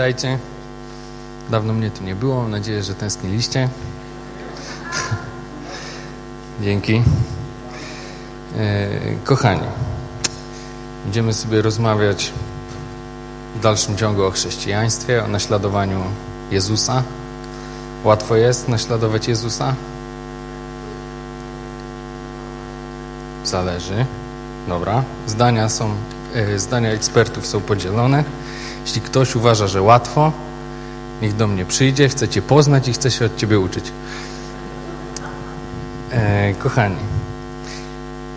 witajcie. 0.00 0.38
Dawno 1.50 1.72
mnie 1.72 1.90
tu 1.90 2.04
nie 2.04 2.14
było, 2.14 2.42
mam 2.42 2.50
nadzieję, 2.50 2.82
że 2.82 2.94
tęskniliście. 2.94 3.68
Dzięki. 6.62 7.02
E, 8.58 8.88
kochani, 9.24 9.60
będziemy 11.04 11.32
sobie 11.32 11.62
rozmawiać 11.62 12.32
w 13.56 13.60
dalszym 13.60 13.96
ciągu 13.96 14.24
o 14.24 14.30
chrześcijaństwie, 14.30 15.24
o 15.24 15.28
naśladowaniu 15.28 16.02
Jezusa. 16.50 17.02
Łatwo 18.04 18.36
jest 18.36 18.68
naśladować 18.68 19.28
Jezusa? 19.28 19.74
Zależy. 23.44 24.06
Dobra. 24.68 25.02
Zdania 25.26 25.68
są, 25.68 25.94
e, 26.34 26.58
zdania 26.58 26.90
ekspertów 26.90 27.46
są 27.46 27.60
podzielone. 27.60 28.24
Jeśli 28.84 29.00
ktoś 29.00 29.36
uważa, 29.36 29.66
że 29.66 29.82
łatwo, 29.82 30.32
niech 31.22 31.36
do 31.36 31.46
mnie 31.46 31.64
przyjdzie, 31.64 32.08
chce 32.08 32.28
Cię 32.28 32.42
poznać 32.42 32.88
i 32.88 32.92
chce 32.92 33.10
się 33.10 33.24
od 33.24 33.36
Ciebie 33.36 33.60
uczyć. 33.60 33.92
E, 36.10 36.54
kochani, 36.54 36.96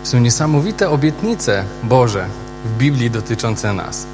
są 0.02 0.18
niesamowite 0.18 0.90
obietnice 0.90 1.64
Boże 1.82 2.26
w 2.64 2.78
Biblii 2.78 3.10
dotyczące 3.10 3.72
nas. 3.72 4.06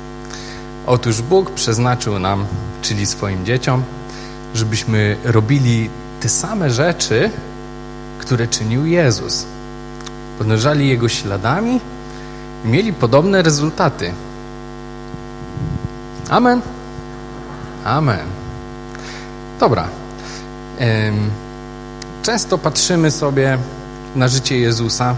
Otóż 0.87 1.23
Bóg 1.23 1.51
przeznaczył 1.51 2.19
nam, 2.19 2.47
czyli 2.83 3.07
swoim 3.07 3.45
dzieciom, 3.45 3.83
żebyśmy 4.55 5.17
robili 5.25 5.91
te 6.21 6.29
same 6.29 6.71
rzeczy, 6.71 7.31
które 8.19 8.49
czynił 8.49 8.87
Jezus. 8.87 9.47
Podążali 10.39 10.89
Jego 10.89 11.09
śladami 11.09 11.81
i 12.65 12.69
mieli 12.69 12.93
podobne 12.93 13.43
rezultaty. 13.43 14.13
Amen. 16.31 16.63
Amen. 17.85 18.27
Dobra. 19.61 19.89
Często 22.23 22.59
patrzymy 22.59 23.11
sobie 23.11 23.59
na 24.17 24.29
życie 24.29 24.59
Jezusa, 24.59 25.17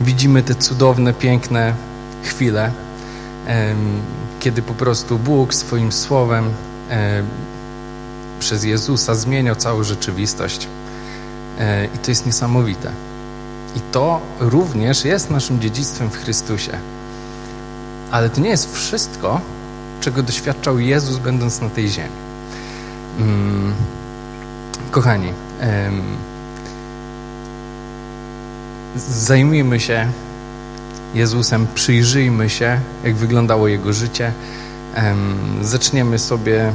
widzimy 0.00 0.42
te 0.42 0.54
cudowne, 0.54 1.14
piękne 1.14 1.74
chwile, 2.24 2.70
kiedy 4.40 4.62
po 4.62 4.74
prostu 4.74 5.18
Bóg 5.18 5.54
swoim 5.54 5.92
słowem 5.92 6.50
przez 8.40 8.64
Jezusa 8.64 9.14
zmieniał 9.14 9.54
całą 9.54 9.82
rzeczywistość. 9.82 10.68
E, 11.58 11.84
I 11.84 11.98
to 11.98 12.10
jest 12.10 12.26
niesamowite. 12.26 12.90
I 13.76 13.80
to 13.92 14.20
również 14.40 15.04
jest 15.04 15.30
naszym 15.30 15.60
dziedzictwem 15.60 16.10
w 16.10 16.16
Chrystusie. 16.16 16.78
Ale 18.10 18.30
to 18.30 18.40
nie 18.40 18.48
jest 18.48 18.74
wszystko, 18.74 19.40
czego 20.06 20.22
doświadczał 20.22 20.78
Jezus, 20.78 21.18
będąc 21.18 21.60
na 21.60 21.70
tej 21.70 21.88
ziemi. 21.88 22.16
Mm, 23.18 23.74
kochani, 24.90 25.32
zajmijmy 28.96 29.80
się 29.80 30.08
Jezusem, 31.14 31.66
przyjrzyjmy 31.74 32.50
się, 32.50 32.80
jak 33.04 33.14
wyglądało 33.14 33.68
Jego 33.68 33.92
życie. 33.92 34.32
Zaczniemy 35.62 36.18
sobie 36.18 36.72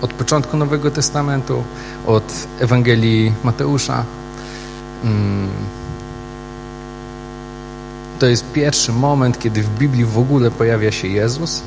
od 0.00 0.12
początku 0.12 0.56
Nowego 0.56 0.90
Testamentu, 0.90 1.64
od 2.06 2.46
Ewangelii 2.60 3.32
Mateusza. 3.44 4.04
Mm, 5.04 5.48
to 8.18 8.26
jest 8.26 8.52
pierwszy 8.52 8.92
moment, 8.92 9.38
kiedy 9.38 9.62
w 9.62 9.78
Biblii 9.78 10.04
w 10.04 10.18
ogóle 10.18 10.50
pojawia 10.50 10.92
się 10.92 11.08
Jezus 11.08 11.62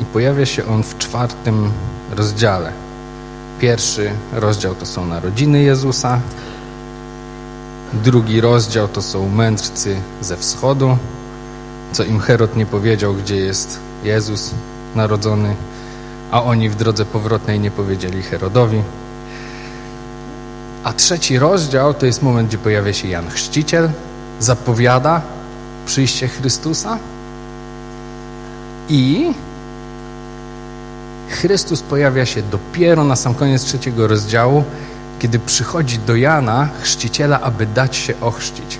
i 0.00 0.04
pojawia 0.04 0.46
się 0.46 0.66
On 0.66 0.82
w 0.82 0.98
czwartym 0.98 1.70
rozdziale. 2.16 2.72
Pierwszy 3.60 4.10
rozdział 4.32 4.74
to 4.74 4.86
są 4.86 5.06
narodziny 5.06 5.62
Jezusa, 5.62 6.20
drugi 7.92 8.40
rozdział 8.40 8.88
to 8.88 9.02
są 9.02 9.28
mędrcy 9.28 9.96
ze 10.20 10.36
wschodu, 10.36 10.96
co 11.92 12.04
im 12.04 12.20
Herod 12.20 12.56
nie 12.56 12.66
powiedział, 12.66 13.14
gdzie 13.14 13.36
jest 13.36 13.78
Jezus 14.04 14.50
narodzony, 14.94 15.56
a 16.30 16.42
oni 16.42 16.68
w 16.68 16.76
drodze 16.76 17.04
powrotnej 17.04 17.60
nie 17.60 17.70
powiedzieli 17.70 18.22
Herodowi. 18.22 18.82
A 20.84 20.92
trzeci 20.92 21.38
rozdział 21.38 21.94
to 21.94 22.06
jest 22.06 22.22
moment, 22.22 22.48
gdzie 22.48 22.58
pojawia 22.58 22.92
się 22.92 23.08
Jan 23.08 23.30
Chrzciciel, 23.30 23.90
zapowiada 24.40 25.22
przyjście 25.86 26.28
Chrystusa 26.28 26.98
i 28.88 29.32
Chrystus 31.30 31.82
pojawia 31.82 32.26
się 32.26 32.42
dopiero 32.42 33.04
na 33.04 33.16
sam 33.16 33.34
koniec 33.34 33.64
trzeciego 33.64 34.06
rozdziału, 34.08 34.64
kiedy 35.18 35.38
przychodzi 35.38 35.98
do 35.98 36.16
Jana, 36.16 36.68
chrzciciela, 36.82 37.40
aby 37.40 37.66
dać 37.66 37.96
się 37.96 38.20
ochrzcić. 38.20 38.78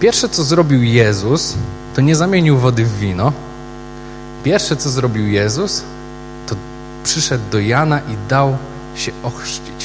Pierwsze, 0.00 0.28
co 0.28 0.44
zrobił 0.44 0.82
Jezus, 0.82 1.54
to 1.94 2.00
nie 2.00 2.16
zamienił 2.16 2.58
wody 2.58 2.84
w 2.84 2.98
wino. 2.98 3.32
Pierwsze, 4.44 4.76
co 4.76 4.90
zrobił 4.90 5.28
Jezus, 5.28 5.82
to 6.46 6.56
przyszedł 7.04 7.44
do 7.50 7.60
Jana 7.60 8.00
i 8.00 8.28
dał 8.28 8.56
się 8.94 9.12
ochrzcić. 9.22 9.75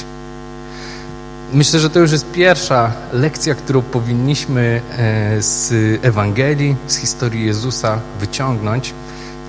Myślę, 1.54 1.80
że 1.80 1.90
to 1.90 2.00
już 2.00 2.12
jest 2.12 2.32
pierwsza 2.32 2.92
lekcja, 3.14 3.56
którą 3.56 3.82
powinniśmy 3.82 4.82
e, 4.98 5.42
z 5.42 5.74
Ewangelii, 6.06 6.76
z 6.88 6.98
historii 6.98 7.46
Jezusa 7.46 8.00
wyciągnąć, 8.20 8.94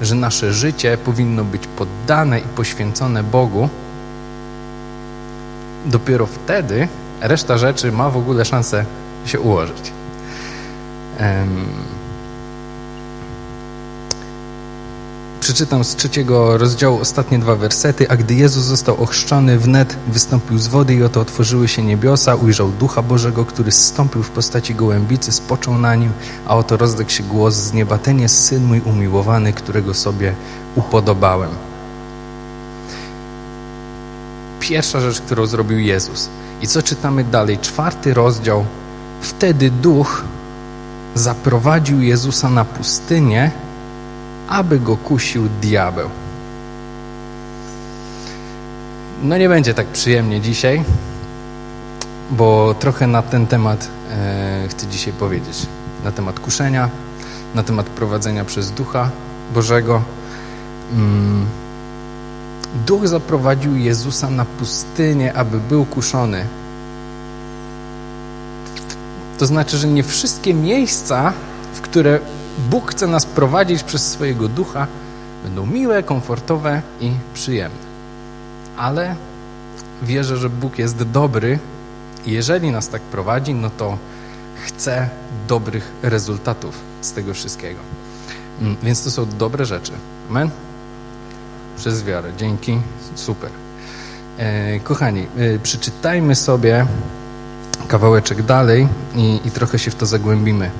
że 0.03 0.15
nasze 0.15 0.53
życie 0.53 0.99
powinno 1.05 1.45
być 1.45 1.67
poddane 1.67 2.39
i 2.39 2.43
poświęcone 2.43 3.23
Bogu. 3.23 3.69
Dopiero 5.87 6.27
wtedy 6.27 6.89
reszta 7.21 7.59
rzeczy 7.59 7.93
ma 7.93 8.11
w 8.11 8.17
ogóle 8.17 8.45
szansę 8.45 8.85
się 9.27 9.41
ułożyć. 9.41 9.93
Przeczytam 15.43 15.85
z 15.85 15.97
trzeciego 15.97 16.59
rozdziału 16.59 17.01
ostatnie 17.01 17.39
dwa 17.39 17.57
wersety. 17.57 18.11
A 18.11 18.17
gdy 18.17 18.35
Jezus 18.35 18.65
został 18.65 19.03
ochrzczony, 19.03 19.59
wnet 19.59 19.97
wystąpił 20.09 20.59
z 20.59 20.69
wody 20.69 20.95
i 20.95 21.03
oto 21.03 21.21
otworzyły 21.21 21.69
się 21.69 21.83
niebiosa, 21.83 22.35
ujrzał 22.35 22.69
Ducha 22.69 23.03
Bożego, 23.03 23.45
który 23.45 23.73
zstąpił 23.73 24.23
w 24.23 24.31
postaci 24.31 24.75
gołębicy, 24.75 25.33
spoczął 25.33 25.79
na 25.79 25.95
nim, 25.95 26.13
a 26.47 26.57
oto 26.57 26.77
rozdekł 26.77 27.11
się 27.11 27.23
głos 27.23 27.55
z 27.55 27.73
nieba. 27.73 27.99
Ten 27.99 28.21
jest 28.21 28.45
Syn 28.45 28.65
mój 28.65 28.81
umiłowany, 28.81 29.53
którego 29.53 29.95
sobie 29.95 30.35
upodobałem. 30.75 31.51
Pierwsza 34.61 35.01
rzecz, 35.01 35.21
którą 35.21 35.47
zrobił 35.47 35.79
Jezus. 35.79 36.29
I 36.61 36.67
co 36.67 36.83
czytamy 36.83 37.25
dalej? 37.25 37.59
Czwarty 37.59 38.15
rozdział. 38.15 38.65
Wtedy 39.21 39.71
Duch 39.71 40.25
zaprowadził 41.15 42.01
Jezusa 42.01 42.51
na 42.51 42.65
pustynię, 42.65 43.51
aby 44.49 44.81
go 44.81 44.97
kusił 44.97 45.49
diabeł. 45.61 46.09
No 49.23 49.39
nie 49.39 49.49
będzie 49.49 49.75
tak 49.75 49.87
przyjemnie 49.87 50.41
dzisiaj, 50.41 50.85
bo 52.31 52.75
trochę 52.75 53.07
na 53.07 53.23
ten 53.23 53.47
temat 53.47 53.89
e, 54.11 54.69
chcę 54.69 54.87
dzisiaj 54.87 55.13
powiedzieć. 55.13 55.67
Na 56.05 56.13
temat 56.13 56.41
kuszenia, 56.41 56.91
na 57.55 57.63
temat 57.63 57.87
prowadzenia 57.87 58.45
przez 58.45 58.71
Ducha 58.71 59.11
Bożego. 59.55 60.03
Mm. 60.93 61.47
Duch 62.87 63.09
zaprowadził 63.09 63.77
Jezusa 63.77 64.31
na 64.31 64.45
pustynię, 64.45 65.35
aby 65.35 65.61
był 65.61 65.85
kuszony. 65.85 66.47
To 69.39 69.47
znaczy, 69.47 69.77
że 69.77 69.89
nie 69.89 70.03
wszystkie 70.03 70.55
miejsca, 70.55 71.33
w 71.75 71.81
które 71.81 72.21
Bóg 72.71 72.91
chce 72.91 73.07
nas 73.07 73.27
prowadzić 73.27 73.83
przez 73.83 74.11
swojego 74.13 74.49
ducha, 74.49 74.87
będą 75.45 75.67
miłe, 75.67 76.03
komfortowe 76.03 76.83
i 77.01 77.13
przyjemne. 77.35 77.93
Ale 78.77 79.17
wierzę, 80.03 80.37
że 80.37 80.51
Bóg 80.51 80.79
jest 80.79 81.03
dobry 81.03 81.59
i 82.27 82.33
jeżeli 82.33 82.71
nas 82.71 82.89
tak 82.89 83.03
prowadzi, 83.03 83.55
no 83.55 83.71
to 83.71 83.99
chce 84.65 85.09
dobrych 85.49 85.93
rezultatów 86.03 86.81
z 87.01 87.13
tego 87.13 87.35
wszystkiego. 87.35 87.81
Mm, 88.61 88.77
więc 88.83 89.05
to 89.05 89.11
są 89.11 89.27
dobre 89.39 89.65
rzeczy. 89.65 89.93
Amen? 90.31 90.51
Przez 91.77 92.05
wiarę. 92.05 92.33
Dzięki. 92.39 92.81
Super. 93.15 93.51
E, 94.39 94.81
kochani, 94.81 95.27
e, 95.37 95.59
przeczytajmy 95.59 96.35
sobie 96.35 96.87
kawałeczek 97.89 98.43
dalej 98.43 98.89
i, 99.15 99.41
i 99.45 99.51
trochę 99.51 99.79
się 99.79 99.91
w 99.91 99.95
to 99.95 100.07
zagłębimy. 100.07 100.71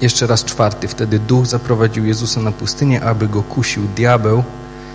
Jeszcze 0.00 0.26
raz 0.26 0.44
czwarty. 0.44 0.88
Wtedy 0.88 1.18
duch 1.18 1.46
zaprowadził 1.46 2.04
Jezusa 2.04 2.40
na 2.40 2.52
pustynię, 2.52 3.04
aby 3.04 3.28
go 3.28 3.42
kusił 3.42 3.82
diabeł, 3.96 4.44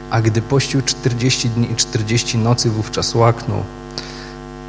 a 0.10 0.22
gdy 0.22 0.42
pościł 0.42 0.82
czterdzieści 0.82 1.50
dni 1.50 1.72
i 1.72 1.76
czterdzieści 1.76 2.38
nocy, 2.38 2.70
wówczas 2.70 3.16
łaknął. 3.16 3.64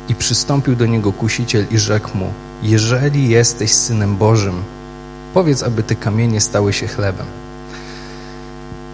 I 0.09 0.15
przystąpił 0.15 0.77
do 0.77 0.87
niego 0.87 1.13
kusiciel 1.13 1.67
i 1.71 1.79
rzekł 1.79 2.19
mu, 2.19 2.33
jeżeli 2.63 3.29
jesteś 3.29 3.73
Synem 3.73 4.17
Bożym, 4.17 4.63
Powiedz, 5.35 5.63
aby 5.63 5.83
te 5.83 5.95
kamienie 5.95 6.41
stały 6.41 6.73
się 6.73 6.87
chlebem. 6.87 7.27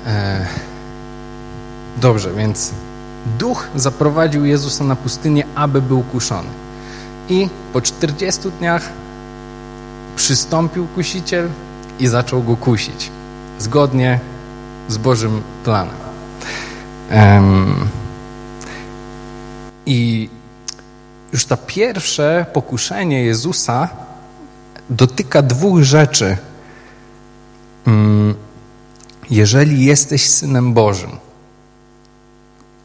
E... 0.06 0.46
Dobrze, 2.00 2.32
więc 2.32 2.70
duch 3.38 3.68
zaprowadził 3.74 4.44
Jezusa 4.44 4.84
na 4.84 4.96
pustynię, 4.96 5.44
aby 5.54 5.82
był 5.82 6.02
kuszony. 6.02 6.48
I 7.28 7.48
po 7.72 7.80
40 7.80 8.42
dniach 8.58 8.88
przystąpił 10.16 10.86
kusiciel 10.86 11.48
i 11.98 12.06
zaczął 12.06 12.42
go 12.42 12.56
kusić. 12.56 13.10
Zgodnie 13.58 14.20
z 14.88 14.98
Bożym 14.98 15.42
planem. 15.64 15.94
Um, 17.10 17.88
I 19.86 20.28
już 21.32 21.46
to 21.46 21.56
pierwsze 21.56 22.46
pokuszenie 22.52 23.24
Jezusa 23.24 23.88
dotyka 24.90 25.42
dwóch 25.42 25.82
rzeczy. 25.82 26.36
Um, 27.86 28.34
jeżeli 29.30 29.84
jesteś 29.84 30.30
synem 30.30 30.74
Bożym, 30.74 31.10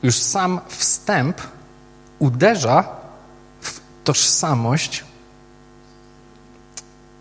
już 0.04 0.16
sam 0.16 0.60
wstęp 0.68 1.42
uderza 2.20 2.84
w 3.62 3.80
tożsamość 4.04 5.04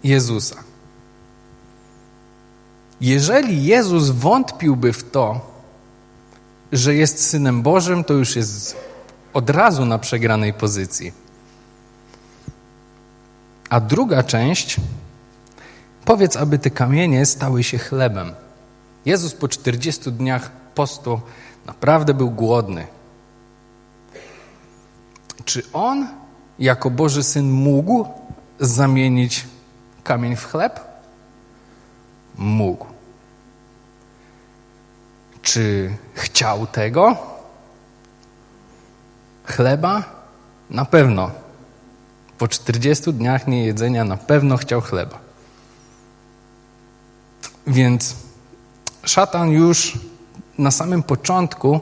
Jezusa. 0.08 0.56
Jeżeli 3.00 3.64
Jezus 3.64 4.10
wątpiłby 4.10 4.92
w 4.92 5.10
to, 5.10 5.40
że 6.72 6.94
jest 6.94 7.24
synem 7.24 7.62
Bożym, 7.62 8.04
to 8.04 8.14
już 8.14 8.36
jest 8.36 8.76
od 9.34 9.50
razu 9.50 9.84
na 9.84 9.98
przegranej 9.98 10.52
pozycji. 10.54 11.12
A 13.70 13.80
druga 13.80 14.22
część, 14.22 14.76
powiedz, 16.04 16.36
aby 16.36 16.58
te 16.58 16.70
kamienie 16.70 17.26
stały 17.26 17.64
się 17.64 17.78
chlebem. 17.78 18.32
Jezus 19.04 19.34
po 19.34 19.48
40 19.48 20.12
dniach 20.12 20.50
postu 20.74 21.20
naprawdę 21.66 22.14
był 22.14 22.30
głodny. 22.30 22.86
Czy 25.44 25.62
on, 25.72 26.08
jako 26.58 26.90
Boży 26.90 27.22
Syn, 27.22 27.50
mógł 27.50 28.06
zamienić 28.60 29.46
kamień 30.08 30.36
w 30.36 30.44
chleb? 30.44 30.80
Mógł. 32.38 32.86
Czy 35.42 35.96
chciał 36.14 36.66
tego? 36.66 37.16
Chleba? 39.44 40.02
Na 40.70 40.84
pewno. 40.84 41.30
Po 42.38 42.48
40 42.48 43.12
dniach 43.12 43.46
niejedzenia 43.46 44.04
na 44.04 44.16
pewno 44.16 44.56
chciał 44.56 44.80
chleba. 44.80 45.18
Więc 47.66 48.16
szatan 49.04 49.50
już 49.50 49.98
na 50.58 50.70
samym 50.70 51.02
początku 51.02 51.80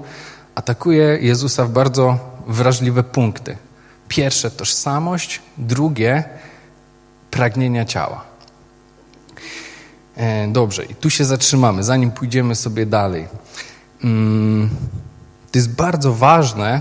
atakuje 0.55 1.19
Jezusa 1.21 1.65
w 1.65 1.71
bardzo 1.71 2.19
wrażliwe 2.47 3.03
punkty. 3.03 3.57
Pierwsze 4.09 4.51
tożsamość, 4.51 5.43
drugie 5.59 6.25
pragnienia 7.37 7.85
ciała. 7.85 8.25
E, 10.17 10.49
dobrze, 10.49 10.85
i 10.85 10.95
tu 10.95 11.11
się 11.11 11.25
zatrzymamy, 11.25 11.85
zanim 11.85 12.11
pójdziemy 12.11 12.55
sobie 12.55 12.87
dalej. 12.87 13.27
Mm, 14.05 14.71
to 15.53 15.59
jest 15.59 15.75
bardzo 15.75 16.15
ważne, 16.15 16.81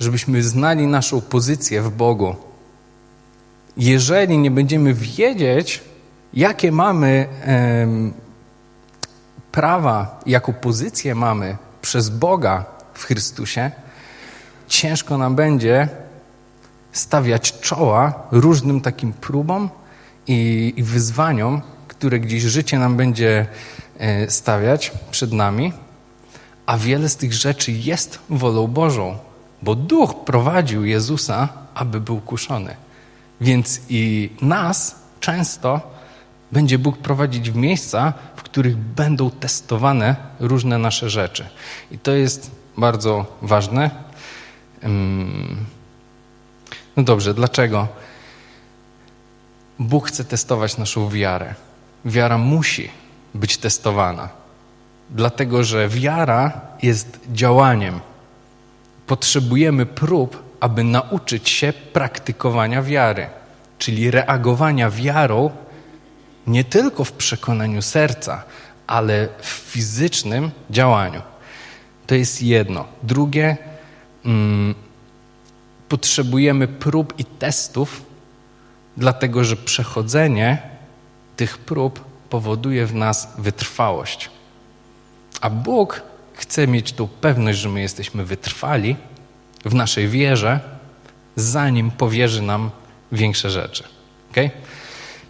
żebyśmy 0.00 0.42
znali 0.42 0.86
naszą 0.86 1.20
pozycję 1.20 1.82
w 1.82 1.90
Bogu. 1.90 2.36
Jeżeli 3.76 4.38
nie 4.38 4.50
będziemy 4.50 4.94
wiedzieć, 4.94 5.80
jakie 6.34 6.72
mamy 6.72 7.28
prawa, 9.52 10.20
jaką 10.26 10.52
pozycję 10.52 11.14
mamy 11.14 11.56
przez 11.82 12.08
Boga 12.08 12.64
w 12.94 13.04
Chrystusie, 13.04 13.70
ciężko 14.68 15.18
nam 15.18 15.34
będzie 15.34 15.88
stawiać 16.92 17.60
czoła 17.60 18.14
różnym 18.30 18.80
takim 18.80 19.12
próbom 19.12 19.70
i, 20.28 20.72
i 20.76 20.82
wyzwaniom, 20.82 21.62
które 21.88 22.20
gdzieś 22.20 22.42
życie 22.42 22.78
nam 22.78 22.96
będzie 22.96 23.46
e, 23.98 24.30
stawiać 24.30 24.92
przed 25.10 25.32
nami, 25.32 25.72
a 26.66 26.78
wiele 26.78 27.08
z 27.08 27.16
tych 27.16 27.32
rzeczy 27.32 27.72
jest 27.72 28.18
wolą 28.30 28.66
Bożą, 28.66 29.18
bo 29.62 29.74
Duch 29.74 30.24
prowadził 30.24 30.84
Jezusa, 30.84 31.48
aby 31.74 32.00
był 32.00 32.20
kuszony. 32.20 32.76
Więc 33.40 33.80
i 33.88 34.30
nas 34.42 34.96
często 35.20 35.98
będzie 36.52 36.78
Bóg 36.78 36.98
prowadzić 36.98 37.50
w 37.50 37.56
miejsca, 37.56 38.12
w 38.36 38.42
których 38.42 38.76
będą 38.76 39.30
testowane 39.30 40.16
różne 40.40 40.78
nasze 40.78 41.10
rzeczy. 41.10 41.46
I 41.90 41.98
to 41.98 42.12
jest 42.12 42.50
bardzo 42.76 43.26
ważne. 43.42 43.90
No 46.96 47.02
dobrze, 47.02 47.34
dlaczego? 47.34 47.88
Bóg 49.78 50.08
chce 50.08 50.24
testować 50.24 50.76
naszą 50.78 51.08
wiarę. 51.08 51.54
Wiara 52.04 52.38
musi 52.38 52.90
być 53.34 53.56
testowana, 53.56 54.28
dlatego 55.10 55.64
że 55.64 55.88
wiara 55.88 56.60
jest 56.82 57.20
działaniem. 57.32 58.00
Potrzebujemy 59.06 59.86
prób, 59.86 60.42
aby 60.60 60.84
nauczyć 60.84 61.48
się 61.48 61.72
praktykowania 61.92 62.82
wiary, 62.82 63.26
czyli 63.78 64.10
reagowania 64.10 64.90
wiarą 64.90 65.50
nie 66.46 66.64
tylko 66.64 67.04
w 67.04 67.12
przekonaniu 67.12 67.82
serca, 67.82 68.42
ale 68.86 69.28
w 69.40 69.46
fizycznym 69.46 70.50
działaniu. 70.70 71.22
To 72.06 72.14
jest 72.14 72.42
jedno. 72.42 72.84
Drugie, 73.02 73.56
mm, 74.24 74.74
potrzebujemy 75.88 76.68
prób 76.68 77.14
i 77.18 77.24
testów, 77.24 78.07
dlatego 78.98 79.44
że 79.44 79.56
przechodzenie 79.56 80.62
tych 81.36 81.58
prób 81.58 82.04
powoduje 82.30 82.86
w 82.86 82.94
nas 82.94 83.28
wytrwałość. 83.38 84.30
A 85.40 85.50
Bóg 85.50 86.02
chce 86.34 86.66
mieć 86.66 86.92
tą 86.92 87.08
pewność, 87.08 87.58
że 87.58 87.68
my 87.68 87.80
jesteśmy 87.80 88.24
wytrwali 88.24 88.96
w 89.64 89.74
naszej 89.74 90.08
wierze, 90.08 90.60
zanim 91.36 91.90
powierzy 91.90 92.42
nam 92.42 92.70
większe 93.12 93.50
rzeczy. 93.50 93.84
Okay? 94.30 94.50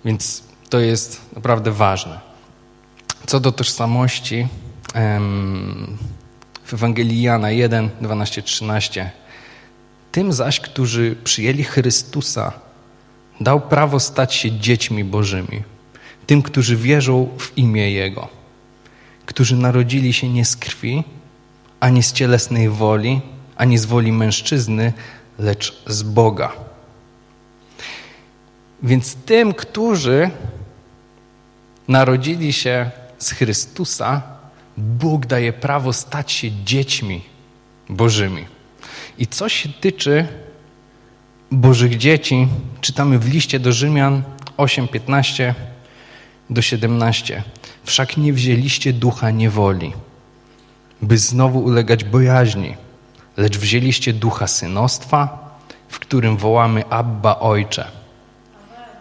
Więc 0.05 0.43
to 0.69 0.81
jest 0.81 1.21
naprawdę 1.37 1.71
ważne. 1.71 2.21
Co 3.26 3.41
do 3.41 3.53
tożsamości, 3.53 4.49
w 6.64 6.75
Ewangelii 6.75 7.23
Jana 7.23 7.50
1, 7.50 7.90
12, 8.00 8.43
13 8.43 9.11
tym 10.12 10.33
zaś, 10.33 10.61
którzy 10.61 11.16
przyjęli 11.25 11.64
Chrystusa, 11.64 12.52
dał 13.40 13.61
prawo 13.61 14.00
stać 14.00 14.35
się 14.35 14.52
dziećmi 14.52 15.04
Bożymi. 15.04 15.62
Tym, 16.26 16.42
którzy 16.42 16.76
wierzą 16.76 17.28
w 17.38 17.59
imię 17.59 17.90
Jego. 17.90 18.28
Którzy 19.26 19.57
narodzili 19.57 20.12
się 20.12 20.28
nie 20.28 20.45
z 20.45 20.57
krwi, 20.57 21.04
ani 21.80 22.02
z 22.02 22.12
cielesnej 22.12 22.68
woli, 22.68 23.21
ani 23.57 23.78
z 23.78 23.85
woli 23.85 24.12
mężczyzny, 24.12 24.92
lecz 25.38 25.83
z 25.87 26.02
Boga. 26.02 26.52
Więc 28.83 29.14
tym, 29.14 29.54
którzy 29.54 30.30
narodzili 31.88 32.52
się 32.52 32.90
z 33.18 33.30
Chrystusa, 33.30 34.23
Bóg 34.76 35.26
daje 35.26 35.52
prawo 35.52 35.92
stać 35.92 36.33
się 36.33 36.50
dziećmi 36.64 37.25
Bożymi. 37.88 38.47
I 39.18 39.26
co 39.26 39.49
się 39.49 39.68
tyczy 39.68 40.28
Bożych 41.50 41.97
dzieci, 41.97 42.49
czytamy 42.81 43.19
w 43.19 43.28
liście 43.28 43.61
do 43.61 43.73
Rzymian 43.73 44.23
8, 44.57 44.88
15 44.88 45.55
do 46.50 46.62
17. 46.62 47.43
Wszak 47.85 48.17
nie 48.17 48.33
wzięliście 48.33 48.93
ducha 48.93 49.31
niewoli, 49.31 49.93
by 51.02 51.19
znowu 51.19 51.61
ulegać 51.61 52.05
bojaźni, 52.05 52.75
lecz 53.37 53.59
wzięliście 53.59 54.12
ducha 54.12 54.47
synostwa, 54.47 55.49
w 55.88 55.99
którym 55.99 56.37
wołamy 56.37 56.88
Abba 56.90 57.38
Ojcze. 57.38 57.90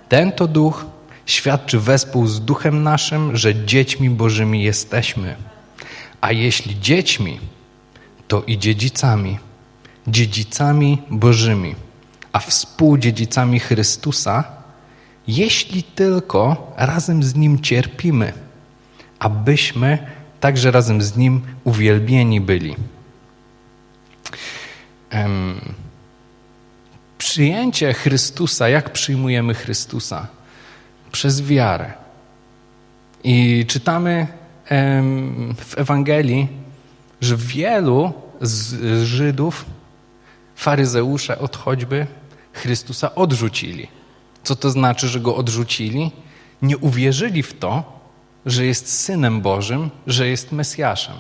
Ten 0.10 0.32
to 0.32 0.48
duch 0.48 0.86
świadczy 1.26 1.80
wespół 1.80 2.28
z 2.28 2.42
duchem 2.42 2.84
naszym, 2.84 3.38
że 3.38 3.66
dziećmi 3.66 4.10
Bożymi 4.10 4.64
jesteśmy. 4.64 5.36
A 6.22 6.32
jeśli 6.32 6.80
dziećmi, 6.80 7.40
to 8.28 8.42
i 8.42 8.58
dziedzicami, 8.58 9.40
dziedzicami 10.08 11.02
Bożymi, 11.10 11.76
a 12.38 12.40
współdziedzicami 12.40 13.60
Chrystusa, 13.60 14.44
jeśli 15.28 15.84
tylko 15.84 16.72
razem 16.78 17.24
z 17.24 17.36
Nim 17.36 17.62
cierpimy, 17.62 18.34
abyśmy 19.20 19.98
także 20.40 20.72
razem 20.72 21.02
z 21.02 21.18
Nim 21.18 21.42
uwielbieni 21.64 22.42
byli. 22.42 22.76
Przyjęcie 27.18 27.94
Chrystusa, 27.94 28.70
jak 28.70 28.90
przyjmujemy 28.94 29.54
Chrystusa? 29.54 30.28
Przez 31.12 31.42
wiarę. 31.42 31.94
I 33.24 33.66
czytamy 33.68 34.28
w 35.58 35.74
Ewangelii, 35.78 36.48
że 37.22 37.38
wielu 37.38 38.14
z 38.42 39.04
Żydów, 39.04 39.66
faryzeusze 40.56 41.40
od 41.40 41.58
choćby 41.58 42.08
Chrystusa 42.58 43.16
odrzucili. 43.16 43.88
Co 44.44 44.56
to 44.56 44.70
znaczy, 44.70 45.08
że 45.08 45.20
go 45.20 45.36
odrzucili? 45.36 46.12
Nie 46.62 46.78
uwierzyli 46.78 47.44
w 47.44 47.60
to, 47.60 48.00
że 48.46 48.66
jest 48.66 49.00
synem 49.02 49.42
Bożym, 49.42 49.90
że 50.08 50.28
jest 50.28 50.52
Mesjaszem. 50.52 51.16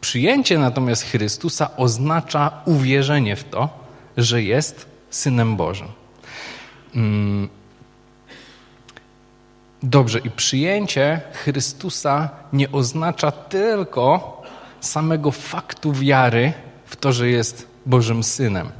Przyjęcie 0.00 0.58
natomiast 0.58 1.02
Chrystusa 1.02 1.76
oznacza 1.76 2.62
uwierzenie 2.64 3.36
w 3.36 3.44
to, 3.44 3.68
że 4.16 4.42
jest 4.42 4.86
synem 5.10 5.56
Bożym. 5.56 5.88
Mm. 6.94 7.48
Dobrze, 9.82 10.18
i 10.18 10.30
przyjęcie 10.30 11.20
Chrystusa 11.32 12.28
nie 12.52 12.72
oznacza 12.72 13.30
tylko 13.32 14.42
samego 14.80 15.30
faktu 15.30 15.92
wiary 15.92 16.52
w 16.86 16.96
to, 16.96 17.12
że 17.12 17.28
jest 17.28 17.66
Bożym 17.86 18.22
Synem. 18.22 18.72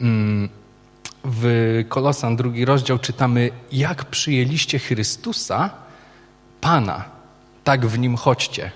Mm. 0.00 0.57
W 1.24 1.84
Kolosan 1.88 2.36
drugi 2.36 2.64
rozdział 2.64 2.98
czytamy, 2.98 3.50
jak 3.72 4.04
przyjęliście 4.04 4.78
Chrystusa, 4.78 5.70
Pana, 6.60 7.04
tak 7.64 7.86
w 7.86 7.98
Nim 7.98 8.16
chodźcie. 8.16 8.70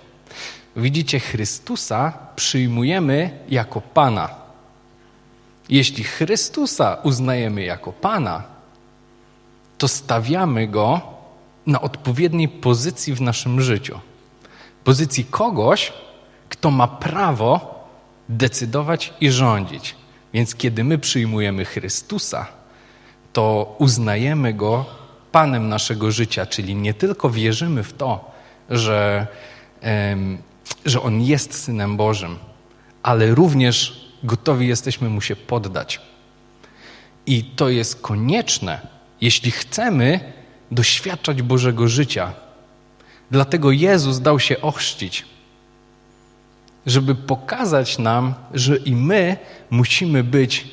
Widzicie, 0.77 1.21
Chrystusa 1.21 2.13
przyjmujemy 2.37 3.39
jako 3.49 3.81
Pana. 3.81 4.29
Jeśli 5.69 6.05
Chrystusa 6.05 6.97
uznajemy 7.03 7.63
jako 7.63 7.93
Pana, 7.93 8.43
to 9.79 9.89
stawiamy 9.89 10.69
Go 10.69 11.01
na 11.67 11.81
odpowiedniej 11.81 12.49
pozycji 12.49 13.15
w 13.15 13.21
naszym 13.21 13.61
życiu. 13.61 14.01
Pozycji 14.85 15.25
kogoś, 15.25 15.93
kto 16.49 16.71
ma 16.71 16.89
prawo 16.89 17.85
decydować 18.29 19.15
i 19.21 19.31
rządzić. 19.31 20.02
Więc 20.35 20.55
kiedy 20.55 20.85
my 20.85 20.99
przyjmujemy 20.99 21.65
Chrystusa, 21.65 22.47
to 23.33 23.77
uznajemy 23.79 24.55
Go 24.55 24.87
Panem 25.33 25.69
naszego 25.69 26.11
życia, 26.11 26.47
czyli 26.47 26.75
nie 26.75 26.95
tylko 26.95 27.31
wierzymy 27.31 27.83
w 27.83 27.93
to, 27.93 28.31
że, 28.71 29.27
że 30.85 31.03
On 31.03 31.21
jest 31.21 31.55
Synem 31.55 31.97
Bożym, 31.97 32.39
ale 33.03 33.35
również 33.35 34.09
gotowi 34.23 34.69
jesteśmy 34.69 35.09
Mu 35.09 35.21
się 35.21 35.37
poddać. 35.37 36.01
I 37.27 37.45
to 37.45 37.69
jest 37.69 38.01
konieczne, 38.01 38.87
jeśli 39.21 39.51
chcemy 39.51 40.33
doświadczać 40.71 41.43
Bożego 41.43 41.89
życia. 41.89 42.33
Dlatego 43.31 43.71
Jezus 43.71 44.21
dał 44.21 44.41
się 44.41 44.61
ochrzcić, 44.61 45.25
żeby 46.87 47.15
pokazać 47.15 47.99
nam, 47.99 48.35
że 48.55 48.77
i 48.77 48.97
my 48.97 49.37
musimy 49.71 50.25
być 50.25 50.69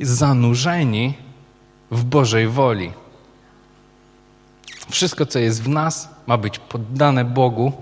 zanurzeni 0.00 1.14
w 1.90 2.04
Bożej 2.04 2.48
woli. 2.48 2.92
Wszystko, 4.90 5.26
co 5.26 5.38
jest 5.38 5.62
w 5.62 5.68
nas, 5.68 6.08
ma 6.26 6.38
być 6.38 6.58
poddane 6.58 7.24
Bogu. 7.24 7.72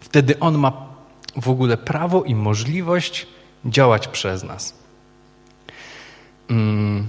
Wtedy 0.00 0.38
On 0.38 0.58
ma 0.58 0.86
w 1.36 1.48
ogóle 1.48 1.76
prawo 1.76 2.24
i 2.24 2.34
możliwość 2.34 3.26
działać 3.64 4.08
przez 4.08 4.42
nas. 4.42 4.74
Mm. 6.50 7.08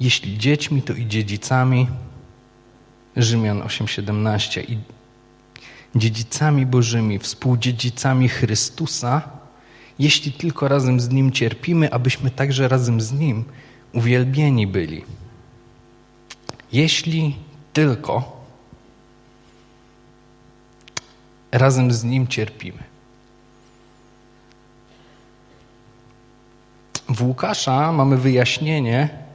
Jeśli 0.00 0.38
dziećmi, 0.38 0.82
to 0.82 0.92
i 0.92 1.06
dziedzicami. 1.06 1.88
Rzymian 3.16 3.62
8:17 3.62 4.64
i 4.68 4.78
dziedzicami 5.94 6.66
Bożymi, 6.66 7.18
współdziedzicami 7.18 8.28
Chrystusa, 8.28 9.22
jeśli 9.98 10.32
tylko 10.32 10.68
razem 10.68 11.00
z 11.00 11.08
Nim 11.08 11.32
cierpimy, 11.32 11.92
abyśmy 11.92 12.30
także 12.30 12.68
razem 12.68 13.00
z 13.00 13.12
Nim 13.12 13.44
uwielbieni 13.92 14.66
byli. 14.66 15.04
Jeśli 16.72 17.36
tylko 17.72 18.44
razem 21.52 21.92
z 21.92 22.04
Nim 22.04 22.26
cierpimy. 22.26 22.82
W 27.08 27.22
Łukasza 27.22 27.92
mamy 27.92 28.16
wyjaśnienie, 28.16 29.25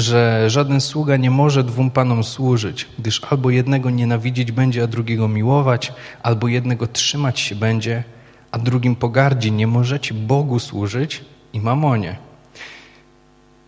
że 0.00 0.50
żaden 0.50 0.80
sługa 0.80 1.16
nie 1.16 1.30
może 1.30 1.64
dwóm 1.64 1.90
panom 1.90 2.24
służyć, 2.24 2.88
gdyż 2.98 3.24
albo 3.30 3.50
jednego 3.50 3.90
nienawidzieć 3.90 4.52
będzie, 4.52 4.82
a 4.82 4.86
drugiego 4.86 5.28
miłować, 5.28 5.92
albo 6.22 6.48
jednego 6.48 6.86
trzymać 6.86 7.40
się 7.40 7.54
będzie, 7.54 8.04
a 8.50 8.58
drugim 8.58 8.96
pogardzi. 8.96 9.52
Nie 9.52 9.66
możecie 9.66 10.14
Bogu 10.14 10.58
służyć 10.58 11.24
i 11.52 11.60
mamonie. 11.60 12.16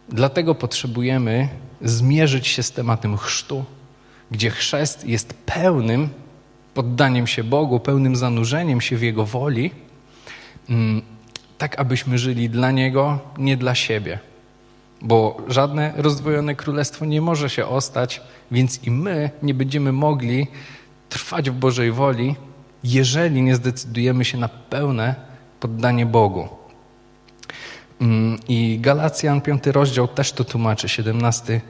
Dlatego 0.08 0.54
potrzebujemy 0.54 1.48
zmierzyć 1.82 2.46
się 2.46 2.62
z 2.62 2.72
tematem 2.72 3.16
chrztu, 3.16 3.64
gdzie 4.30 4.50
chrzest 4.50 5.08
jest 5.08 5.34
pełnym 5.34 6.08
poddaniem 6.74 7.26
się 7.26 7.44
Bogu, 7.44 7.80
pełnym 7.80 8.16
zanurzeniem 8.16 8.80
się 8.80 8.96
w 8.96 9.02
Jego 9.02 9.26
woli, 9.26 9.70
mm, 10.70 11.02
tak 11.58 11.80
abyśmy 11.80 12.18
żyli 12.18 12.50
dla 12.50 12.70
Niego, 12.70 13.18
nie 13.38 13.56
dla 13.56 13.74
siebie. 13.74 14.29
Bo 15.02 15.36
żadne 15.48 15.92
rozdwojone 15.96 16.54
królestwo 16.54 17.04
nie 17.04 17.20
może 17.20 17.50
się 17.50 17.66
ostać, 17.66 18.20
więc 18.50 18.84
i 18.84 18.90
my 18.90 19.30
nie 19.42 19.54
będziemy 19.54 19.92
mogli 19.92 20.46
trwać 21.08 21.50
w 21.50 21.54
Bożej 21.54 21.92
woli, 21.92 22.36
jeżeli 22.84 23.42
nie 23.42 23.56
zdecydujemy 23.56 24.24
się 24.24 24.38
na 24.38 24.48
pełne 24.48 25.14
poddanie 25.60 26.06
Bogu. 26.06 26.48
Mm, 28.00 28.38
I 28.48 28.78
Galacjan, 28.80 29.40
piąty 29.40 29.72
rozdział 29.72 30.08
też 30.08 30.32
to 30.32 30.44
tłumaczy, 30.44 30.88
17. 30.88 31.60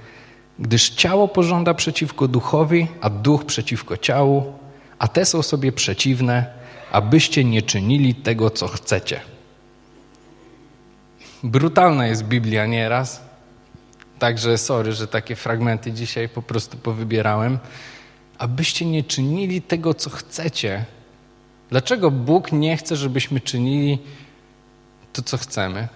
Gdyż 0.59 0.91
ciało 0.91 1.29
pożąda 1.29 1.75
przeciwko 1.75 2.29
duchowi, 2.29 2.87
a 3.01 3.11
duch 3.11 3.45
przeciwko 3.45 3.97
ciału, 3.97 4.53
a 4.99 5.09
te 5.09 5.25
są 5.25 5.43
sobie 5.43 5.73
przeciwne, 5.73 6.47
abyście 6.93 7.45
nie 7.45 7.63
czynili 7.63 8.15
tego, 8.15 8.51
co 8.51 8.69
chcecie. 8.69 9.21
Brutalna 11.45 12.07
jest 12.07 12.25
Biblia 12.25 12.67
nieraz, 12.67 13.21
także 14.19 14.59
sorry, 14.59 14.93
że 14.93 15.07
takie 15.07 15.37
fragmenty 15.37 15.93
dzisiaj 15.93 16.29
po 16.29 16.43
prostu 16.43 16.77
powybierałem. 16.77 17.59
Abyście 18.39 18.87
nie 18.87 19.05
czynili 19.05 19.63
tego, 19.63 19.95
co 19.95 20.11
chcecie. 20.11 20.85
Dlaczego 21.71 22.11
Bóg 22.11 22.53
nie 22.53 22.77
chce, 22.77 22.97
żebyśmy 22.97 23.41
czynili 23.41 23.99
to, 25.13 25.23
co 25.23 25.39
chcemy? 25.39 25.89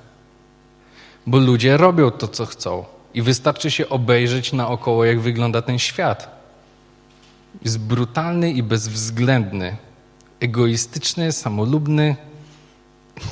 Bo 1.26 1.38
ludzie 1.38 1.76
robią 1.76 2.10
to, 2.10 2.28
co 2.28 2.46
chcą. 2.46 2.84
I 3.14 3.22
wystarczy 3.22 3.70
się 3.70 3.88
obejrzeć 3.88 4.52
naokoło, 4.52 5.04
jak 5.04 5.20
wygląda 5.20 5.62
ten 5.62 5.78
świat. 5.78 6.44
Jest 7.64 7.78
brutalny 7.78 8.50
i 8.50 8.62
bezwzględny, 8.62 9.76
egoistyczny, 10.40 11.32
samolubny, 11.32 12.16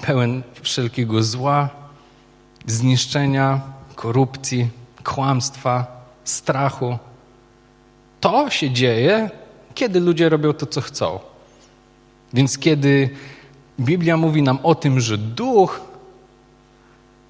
pełen 0.02 0.42
wszelkiego 0.62 1.22
zła, 1.22 1.81
zniszczenia, 2.66 3.60
korupcji, 3.94 4.68
kłamstwa, 5.04 6.02
strachu. 6.24 6.98
To 8.20 8.50
się 8.50 8.70
dzieje, 8.70 9.30
kiedy 9.74 10.00
ludzie 10.00 10.28
robią 10.28 10.52
to, 10.52 10.66
co 10.66 10.80
chcą. 10.80 11.18
Więc 12.32 12.58
kiedy 12.58 13.10
Biblia 13.80 14.16
mówi 14.16 14.42
nam 14.42 14.58
o 14.62 14.74
tym, 14.74 15.00
że 15.00 15.18
duch 15.18 15.80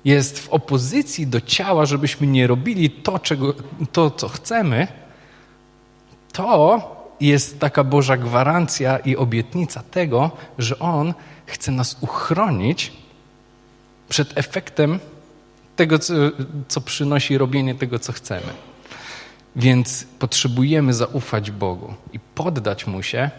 jest 0.04 0.38
w 0.38 0.48
opozycji 0.48 1.26
do 1.26 1.40
ciała, 1.40 1.86
żebyśmy 1.86 2.26
nie 2.26 2.46
robili 2.46 2.90
to, 2.90 3.18
czego, 3.18 3.54
to 3.92 4.10
co 4.10 4.28
chcemy, 4.28 4.88
to 6.32 6.80
jest 7.20 7.60
taka 7.60 7.84
Boża 7.84 8.16
gwarancja 8.16 8.98
i 8.98 9.16
obietnica 9.16 9.82
tego, 9.90 10.30
że 10.58 10.78
On 10.78 11.14
chce 11.46 11.72
nas 11.72 11.96
uchronić 12.00 12.92
przed 14.08 14.38
efektem 14.38 15.00
tego, 15.76 15.98
co, 15.98 16.14
co 16.68 16.80
przynosi 16.80 17.38
robienie 17.38 17.74
tego, 17.74 17.98
co 17.98 18.12
chcemy. 18.12 18.52
Więc 19.56 20.06
potrzebujemy 20.18 20.94
zaufać 20.94 21.50
Bogu 21.50 21.94
i 22.12 22.20
poddać 22.20 22.86
Mu 22.86 23.02
się, 23.02 23.30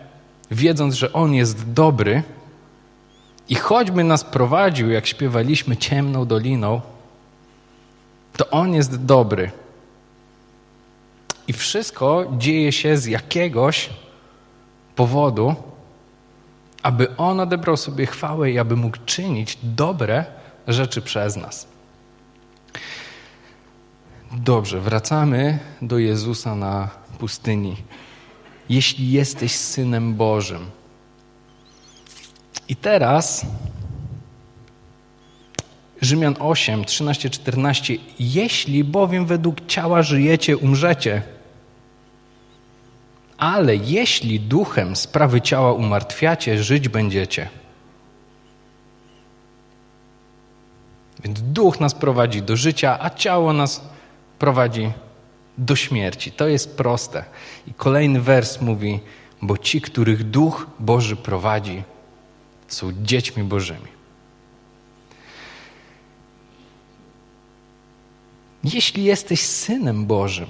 wiedząc, 0.52 0.96
że 0.96 1.13
On 1.13 1.34
jest 1.34 1.74
dobry 1.74 2.24
i 3.50 3.56
choćby 3.56 4.04
nas 4.04 4.24
prowadził, 4.24 4.90
jak 4.90 5.08
śpiewaliśmy 5.08 5.78
ciemną 5.78 6.25
doliną, 6.25 6.82
to 8.38 8.50
On 8.50 8.74
jest 8.74 9.06
dobry. 9.06 9.52
I 11.48 11.54
wszystko 11.54 12.25
dzieje 12.38 12.72
się 12.72 12.98
z 12.98 13.06
jakiegoś 13.06 13.90
powodu, 14.96 15.56
aby 16.84 17.18
On 17.18 17.40
odebrał 17.40 17.78
sobie 17.78 18.06
chwałę 18.06 18.52
i 18.52 18.60
aby 18.60 18.75
mógł 18.75 18.98
czynić 19.06 19.58
dobre 19.63 20.25
rzeczy 20.68 21.02
przez 21.02 21.36
nas. 21.36 21.73
Dobrze, 24.38 24.80
wracamy 24.80 25.60
do 25.82 26.00
Jezusa 26.00 26.56
na 26.56 26.90
pustyni. 27.20 27.75
Jeśli 28.70 29.12
jesteś 29.12 29.56
synem 29.56 30.13
Bożym. 30.13 30.66
I 32.70 32.75
teraz 32.75 33.46
Rzymian 36.02 36.36
8, 36.40 36.86
13, 36.86 37.30
14. 37.30 37.94
Jeśli 38.20 38.84
bowiem 38.84 39.25
według 39.25 39.66
ciała 39.68 40.02
żyjecie, 40.02 40.58
umrzecie. 40.58 41.22
Ale 43.38 43.75
jeśli 43.75 44.40
duchem 44.40 44.96
sprawy 44.96 45.42
ciała 45.42 45.74
umartwiacie, 45.74 46.63
żyć 46.63 46.90
będziecie. 46.90 47.50
Więc 51.24 51.42
duch 51.42 51.80
nas 51.80 51.94
prowadzi 51.94 52.42
do 52.42 52.58
życia, 52.58 52.98
a 53.02 53.10
ciało 53.10 53.54
nas 53.54 53.92
prowadzi 54.43 54.91
do 55.57 55.75
śmierci. 55.75 56.31
To 56.31 56.47
jest 56.47 56.77
proste. 56.77 57.23
I 57.67 57.73
kolejny 57.73 58.21
wers 58.21 58.62
mówi: 58.62 59.00
Bo 59.41 59.57
ci, 59.57 59.81
których 59.81 60.23
duch 60.23 60.67
Boży 60.79 61.15
prowadzi, 61.15 61.83
są 62.67 62.91
dziećmi 63.03 63.43
Bożymi. 63.43 63.88
Jeśli 68.63 69.03
jesteś 69.03 69.41
synem 69.41 70.05
Bożym, 70.05 70.47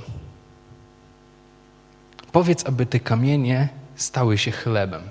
powiedz, 2.32 2.66
aby 2.66 2.86
te 2.86 3.00
kamienie 3.00 3.70
stały 3.96 4.38
się 4.38 4.52
chlebem. 4.52 5.02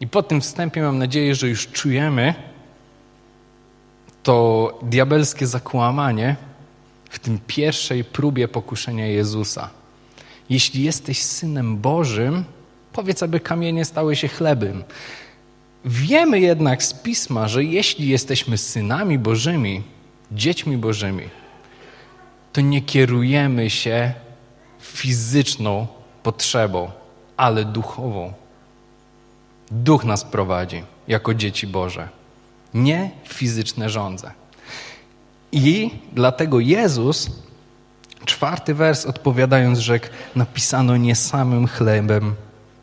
I 0.00 0.06
po 0.06 0.22
tym 0.22 0.40
wstępie 0.40 0.82
mam 0.82 0.98
nadzieję, 0.98 1.34
że 1.34 1.48
już 1.48 1.66
czujemy 1.66 2.34
to 4.22 4.78
diabelskie 4.82 5.46
zakłamanie 5.46 6.36
w 7.14 7.18
tym 7.18 7.38
pierwszej 7.46 8.04
próbie 8.04 8.48
pokuszenia 8.48 9.06
Jezusa. 9.06 9.70
Jeśli 10.50 10.84
jesteś 10.84 11.22
synem 11.22 11.76
Bożym, 11.76 12.44
powiedz, 12.92 13.22
aby 13.22 13.40
kamienie 13.40 13.84
stały 13.84 14.16
się 14.16 14.28
chlebem. 14.28 14.84
Wiemy 15.84 16.40
jednak 16.40 16.82
z 16.82 16.92
pisma, 16.92 17.48
że 17.48 17.64
jeśli 17.64 18.08
jesteśmy 18.08 18.58
synami 18.58 19.18
Bożymi, 19.18 19.82
dziećmi 20.32 20.76
Bożymi, 20.76 21.28
to 22.52 22.60
nie 22.60 22.82
kierujemy 22.82 23.70
się 23.70 24.14
fizyczną 24.80 25.86
potrzebą, 26.22 26.90
ale 27.36 27.64
duchową. 27.64 28.32
Duch 29.70 30.04
nas 30.04 30.24
prowadzi 30.24 30.82
jako 31.08 31.34
dzieci 31.34 31.66
Boże, 31.66 32.08
nie 32.74 33.10
fizyczne 33.24 33.90
żądze. 33.90 34.30
I 35.54 35.90
dlatego 36.12 36.60
Jezus, 36.60 37.30
czwarty 38.24 38.74
wers 38.74 39.06
odpowiadając, 39.06 39.78
rzekł: 39.78 40.06
Napisano 40.36 40.96
nie 40.96 41.14
samym 41.14 41.66
chlebem 41.66 42.34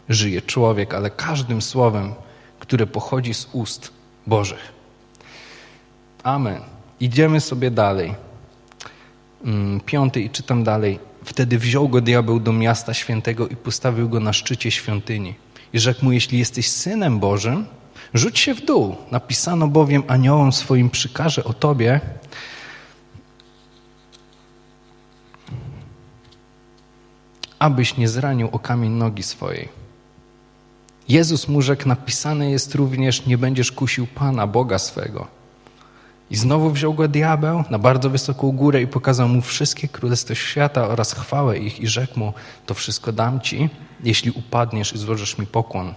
żyje 0.10 0.42
człowiek, 0.42 0.94
ale 0.94 1.10
każdym 1.10 1.62
słowem, 1.62 2.14
które 2.60 2.88
pochodzi 2.88 3.34
z 3.34 3.48
ust 3.52 3.92
Bożych. 4.28 4.74
Amen. 6.24 6.62
Idziemy 7.00 7.42
sobie 7.42 7.72
dalej. 7.72 8.16
Mm, 9.46 9.80
piąty 9.80 10.22
i 10.22 10.30
czytam 10.30 10.64
dalej. 10.64 11.00
Wtedy 11.26 11.58
wziął 11.58 11.90
go 11.90 12.02
diabeł 12.02 12.40
do 12.40 12.54
miasta 12.54 12.94
świętego 12.94 13.48
i 13.48 13.56
postawił 13.56 14.10
go 14.10 14.20
na 14.20 14.34
szczycie 14.34 14.72
świątyni. 14.72 15.36
I 15.74 15.80
rzekł 15.80 16.06
mu, 16.06 16.12
jeśli 16.12 16.40
jesteś 16.40 16.68
synem 16.68 17.20
Bożym, 17.20 17.66
rzuć 18.14 18.40
się 18.40 18.54
w 18.54 18.66
dół. 18.66 18.96
Napisano 19.12 19.68
bowiem 19.68 20.04
aniołom 20.08 20.52
swoim 20.52 20.90
przykaże 20.90 21.44
o 21.44 21.54
tobie, 21.54 22.02
abyś 27.62 27.98
nie 27.98 28.08
zranił 28.08 28.50
o 28.52 28.60
kamień 28.60 28.92
nogi 28.92 29.24
swojej. 29.24 29.70
Jezus 31.10 31.48
mu 31.48 31.62
rzekł, 31.62 31.88
napisane 31.88 32.52
jest 32.52 32.76
również, 32.76 33.26
nie 33.26 33.38
będziesz 33.38 33.72
kusił 33.72 34.08
Pana, 34.08 34.48
Boga 34.48 34.80
swego. 34.80 35.28
I 36.32 36.36
znowu 36.36 36.72
wziął 36.72 36.94
go 36.94 37.08
diabeł 37.08 37.64
na 37.70 37.80
bardzo 37.80 38.10
wysoką 38.10 38.52
górę 38.52 38.82
i 38.82 38.88
pokazał 38.88 39.28
mu 39.30 39.42
wszystkie 39.42 39.88
królestwa 39.88 40.36
świata 40.36 40.88
oraz 40.88 41.14
chwałę 41.14 41.58
ich 41.58 41.80
i 41.80 41.88
rzekł 41.88 42.20
mu, 42.20 42.34
to 42.66 42.74
wszystko 42.74 43.12
dam 43.12 43.42
ci, 43.42 43.70
jeśli 44.04 44.32
upadniesz 44.32 44.94
i 44.94 44.98
złożysz 44.98 45.38
mi 45.38 45.46
pokłon. 45.46 45.94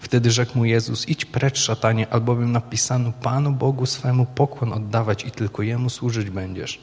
Wtedy 0.00 0.30
rzekł 0.30 0.58
mu 0.58 0.64
Jezus, 0.64 1.08
idź 1.08 1.24
precz 1.24 1.58
szatanie, 1.58 2.08
albowiem 2.12 2.52
napisano 2.52 3.12
Panu 3.22 3.52
Bogu 3.52 3.86
swemu 3.86 4.26
pokłon 4.26 4.72
oddawać 4.72 5.24
i 5.24 5.30
tylko 5.30 5.62
Jemu 5.62 5.90
służyć 5.90 6.30
będziesz. 6.30 6.80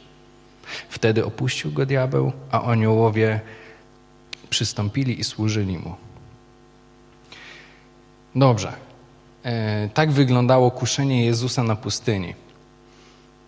Wtedy 0.90 1.26
opuścił 1.26 1.72
go 1.72 1.86
diabeł, 1.86 2.32
a 2.52 2.62
aniołowie 2.64 3.42
przystąpili 4.54 5.20
i 5.20 5.24
służyli 5.24 5.78
mu. 5.78 5.96
Dobrze. 8.36 8.74
E, 9.44 9.90
tak 9.94 10.12
wyglądało 10.12 10.72
kuszenie 10.72 11.26
Jezusa 11.26 11.64
na 11.64 11.76
pustyni. 11.76 12.34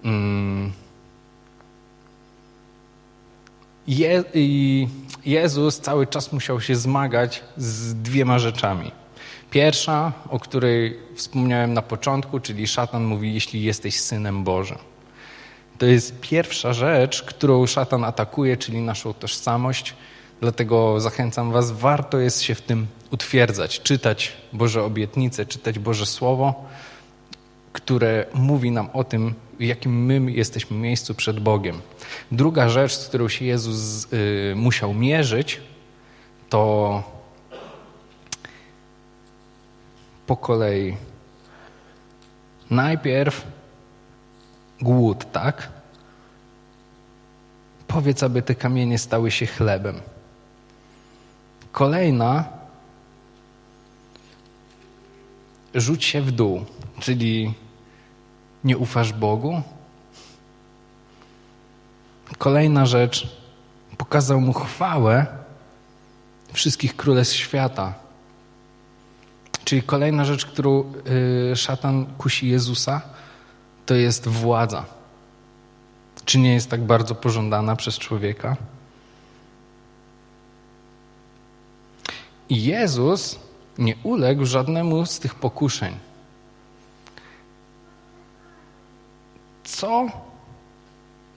Mm. 0.04 0.72
Je, 3.88 4.24
Jezus 5.26 5.80
cały 5.80 6.08
czas 6.08 6.34
musiał 6.34 6.62
się 6.62 6.76
zmagać 6.76 7.44
z 7.58 7.96
dwiema 7.96 8.40
rzeczami. 8.40 8.92
Pierwsza, 9.52 10.14
o 10.30 10.40
której 10.40 11.00
wspomniałem 11.16 11.74
na 11.74 11.82
początku, 11.82 12.40
czyli 12.40 12.68
szatan 12.68 13.04
mówi, 13.04 13.34
jeśli 13.34 13.64
jesteś 13.64 14.00
synem 14.00 14.44
Bożym. 14.44 14.78
To 15.78 15.86
jest 15.86 16.20
pierwsza 16.22 16.74
rzecz, 16.74 17.24
którą 17.24 17.66
szatan 17.66 18.04
atakuje, 18.04 18.58
czyli 18.58 18.82
naszą 18.82 19.14
tożsamość. 19.14 19.96
Dlatego 20.42 21.00
zachęcam 21.00 21.52
Was, 21.52 21.72
warto 21.72 22.20
jest 22.20 22.42
się 22.42 22.56
w 22.56 22.62
tym 22.62 22.88
utwierdzać, 23.12 23.82
czytać 23.82 24.34
Boże 24.54 24.84
obietnice, 24.84 25.46
czytać 25.46 25.80
Boże 25.80 26.06
Słowo, 26.06 26.66
które 27.74 28.26
mówi 28.34 28.72
nam 28.72 28.90
o 28.94 29.04
tym, 29.04 29.34
w 29.60 29.64
jakim 29.64 30.06
my 30.06 30.32
jesteśmy 30.32 30.78
miejscu 30.78 31.16
przed 31.16 31.40
Bogiem. 31.40 31.82
Druga 32.32 32.70
rzecz, 32.70 32.94
z 32.94 33.08
którą 33.08 33.28
się 33.28 33.46
Jezus 33.46 34.08
y, 34.14 34.54
musiał 34.56 34.94
mierzyć, 34.94 35.62
to 36.50 37.04
po 40.28 40.38
kolei 40.38 40.98
najpierw 42.70 43.48
głód, 44.82 45.32
tak? 45.32 45.70
Powiedz, 47.88 48.24
aby 48.24 48.42
te 48.42 48.56
kamienie 48.56 48.98
stały 48.98 49.32
się 49.32 49.46
chlebem. 49.46 50.02
Kolejna 51.76 52.44
rzuć 55.74 56.06
się 56.06 56.22
w 56.22 56.32
dół, 56.32 56.66
czyli 57.00 57.54
nie 58.64 58.78
ufasz 58.78 59.14
Bogu? 59.14 59.62
Kolejna 62.38 62.86
rzecz, 62.86 63.38
pokazał 63.98 64.42
mu 64.42 64.54
chwałę 64.54 65.26
wszystkich 66.54 66.96
królestw 66.96 67.36
świata. 67.36 67.94
Czyli 69.66 69.84
kolejna 69.84 70.26
rzecz, 70.26 70.46
którą 70.46 70.94
y, 71.52 71.56
szatan 71.56 72.06
kusi 72.18 72.50
Jezusa, 72.50 73.02
to 73.86 73.96
jest 73.96 74.28
władza. 74.28 74.86
Czy 76.26 76.40
nie 76.40 76.54
jest 76.54 76.70
tak 76.70 76.84
bardzo 76.84 77.16
pożądana 77.16 77.76
przez 77.76 78.00
człowieka? 78.00 78.58
I 82.50 82.64
Jezus 82.64 83.40
nie 83.78 83.96
uległ 84.04 84.46
żadnemu 84.46 85.06
z 85.06 85.20
tych 85.20 85.36
pokuszeń. 85.36 85.96
co 89.66 90.08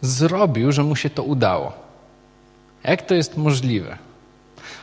zrobił, 0.00 0.72
że 0.72 0.82
mu 0.84 0.96
się 0.96 1.10
to 1.10 1.22
udało. 1.22 1.72
Jak 2.84 3.02
to 3.02 3.14
jest 3.14 3.36
możliwe? 3.36 3.98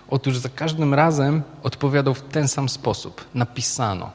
Otóż 0.10 0.38
za 0.38 0.50
każdym 0.50 0.94
razem 0.94 1.44
odpowiadał 1.64 2.14
w 2.14 2.22
ten 2.22 2.48
sam 2.48 2.70
sposób. 2.70 3.26
Napisano. 3.34 4.12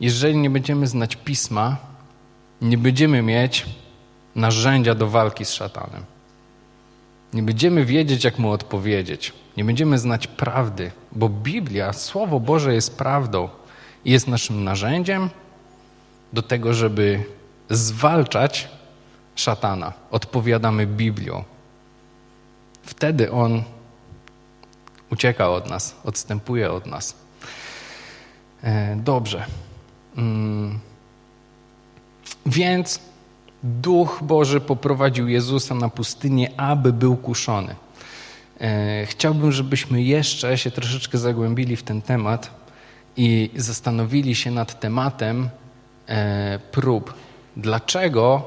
Jeżeli 0.00 0.36
nie 0.36 0.50
będziemy 0.50 0.86
znać 0.86 1.16
pisma, 1.16 1.76
nie 2.62 2.78
będziemy 2.78 3.22
mieć 3.22 3.66
narzędzia 4.34 4.94
do 4.94 5.08
walki 5.08 5.44
z 5.44 5.50
szatanem. 5.52 6.04
Nie 7.32 7.42
będziemy 7.42 7.84
wiedzieć, 7.84 8.24
jak 8.24 8.38
mu 8.38 8.50
odpowiedzieć. 8.50 9.32
Nie 9.56 9.64
będziemy 9.64 9.98
znać 9.98 10.26
prawdy, 10.26 10.90
bo 11.12 11.28
Biblia, 11.28 11.92
Słowo 11.92 12.40
Boże 12.40 12.74
jest 12.74 12.96
prawdą 12.96 13.48
i 14.04 14.10
jest 14.10 14.28
naszym 14.28 14.64
narzędziem, 14.64 15.30
do 16.32 16.42
tego, 16.42 16.74
żeby 16.74 17.24
zwalczać 17.70 18.68
szatana. 19.34 19.92
Odpowiadamy 20.10 20.86
Biblią. 20.86 21.44
Wtedy 22.82 23.32
on 23.32 23.62
ucieka 25.10 25.48
od 25.50 25.70
nas, 25.70 25.96
odstępuje 26.04 26.72
od 26.72 26.86
nas. 26.86 27.14
E, 28.62 28.96
dobrze. 28.96 29.46
Mm. 30.16 30.78
Więc 32.46 33.00
Duch 33.62 34.18
Boży 34.22 34.60
poprowadził 34.60 35.28
Jezusa 35.28 35.74
na 35.74 35.88
pustynię, 35.88 36.50
aby 36.56 36.92
był 36.92 37.16
kuszony. 37.16 37.74
E, 38.60 39.06
chciałbym, 39.06 39.52
żebyśmy 39.52 40.02
jeszcze 40.02 40.58
się 40.58 40.70
troszeczkę 40.70 41.18
zagłębili 41.18 41.76
w 41.76 41.82
ten 41.82 42.02
temat 42.02 42.50
i 43.16 43.50
zastanowili 43.56 44.34
się 44.34 44.50
nad 44.50 44.80
tematem 44.80 45.48
e, 46.06 46.58
prób. 46.58 47.14
Dlaczego 47.56 48.42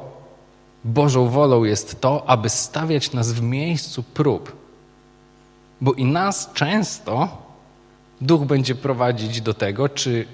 Bożą 0.83 1.29
wolą 1.29 1.63
jest 1.63 2.01
to, 2.01 2.29
aby 2.29 2.49
stawiać 2.49 3.11
nas 3.11 3.31
w 3.31 3.41
miejscu 3.41 4.03
prób? 4.03 4.55
Bo 5.81 5.93
i 5.93 6.05
nas 6.05 6.49
często 6.53 7.37
Duch 8.21 8.45
będzie 8.45 8.75
prowadzić 8.75 9.41
do 9.41 9.53
tego, 9.53 9.89
czy 9.89 10.25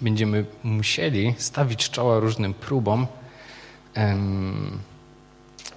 będziemy 0.00 0.44
musieli 0.62 1.34
stawić 1.38 1.90
czoła 1.90 2.20
różnym 2.20 2.54
próbom. 2.54 3.06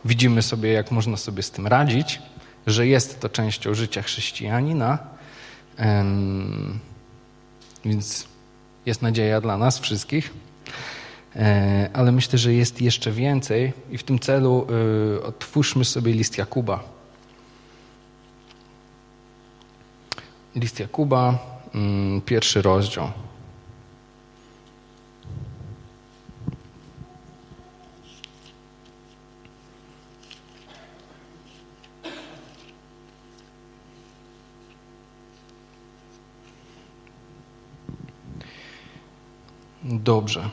Widzimy 0.05 0.41
sobie, 0.41 0.71
jak 0.71 0.91
można 0.91 1.17
sobie 1.17 1.43
z 1.43 1.51
tym 1.51 1.67
radzić 1.67 2.19
że 2.67 2.88
jest 2.88 3.19
to 3.19 3.29
częścią 3.29 3.73
życia 3.73 4.01
chrześcijanina. 4.01 4.97
Więc 7.86 8.27
jest 8.86 9.01
nadzieja 9.01 9.41
dla 9.41 9.57
nas 9.57 9.79
wszystkich. 9.79 10.34
E, 11.36 11.89
ale 11.93 12.12
myślę, 12.12 12.39
że 12.39 12.53
jest 12.53 12.81
jeszcze 12.81 13.12
więcej 13.12 13.73
i 13.91 13.97
w 13.97 14.03
tym 14.03 14.19
celu 14.19 14.67
e, 15.19 15.23
otwórzmy 15.23 15.86
sobie 15.86 16.13
list 16.13 16.38
Jakuba. 16.38 16.84
List 20.55 20.79
Jakuba, 20.79 21.38
mm, 21.75 22.21
pierwszy 22.21 22.62
rozdział. 22.62 23.12
Dobrze. 40.04 40.50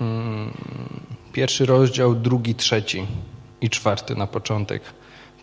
Mm, 0.00 0.52
pierwszy 1.32 1.66
rozdział, 1.66 2.14
drugi, 2.14 2.54
trzeci 2.54 3.06
i 3.60 3.70
czwarty 3.70 4.16
na 4.16 4.26
początek. 4.26 4.82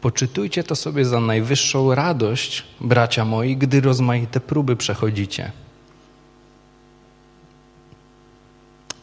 Poczytujcie 0.02 0.64
to 0.64 0.76
sobie 0.76 1.06
za 1.06 1.20
najwyższą 1.20 1.96
radość, 1.96 2.64
bracia 2.82 3.26
moi, 3.26 3.58
gdy 3.58 3.82
rozmaite 3.82 4.40
próby 4.40 4.76
przechodzicie. 4.76 5.52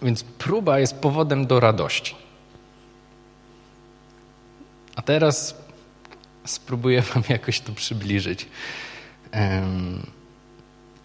Więc 0.02 0.24
próba 0.24 0.78
jest 0.78 0.96
powodem 0.96 1.46
do 1.46 1.60
radości. 1.60 2.14
A 4.96 5.02
teraz 5.02 5.54
spróbuję 6.44 7.02
Wam 7.02 7.22
jakoś 7.38 7.60
to 7.60 7.72
przybliżyć. 7.72 8.46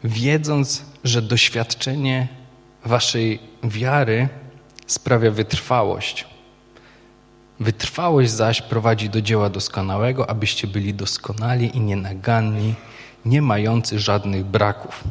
Wiedząc, 0.03 0.85
że 1.03 1.21
doświadczenie 1.21 2.40
waszej 2.85 3.39
wiary 3.63 4.29
sprawia 4.87 5.31
wytrwałość. 5.31 6.27
Wytrwałość 7.59 8.31
zaś 8.31 8.61
prowadzi 8.61 9.09
do 9.09 9.21
dzieła 9.21 9.49
doskonałego, 9.49 10.29
abyście 10.29 10.67
byli 10.67 10.93
doskonali 10.93 11.77
i 11.77 11.79
nienaganni, 11.79 12.75
nie 13.25 13.41
mający 13.41 13.99
żadnych 13.99 14.45
braków. 14.45 15.03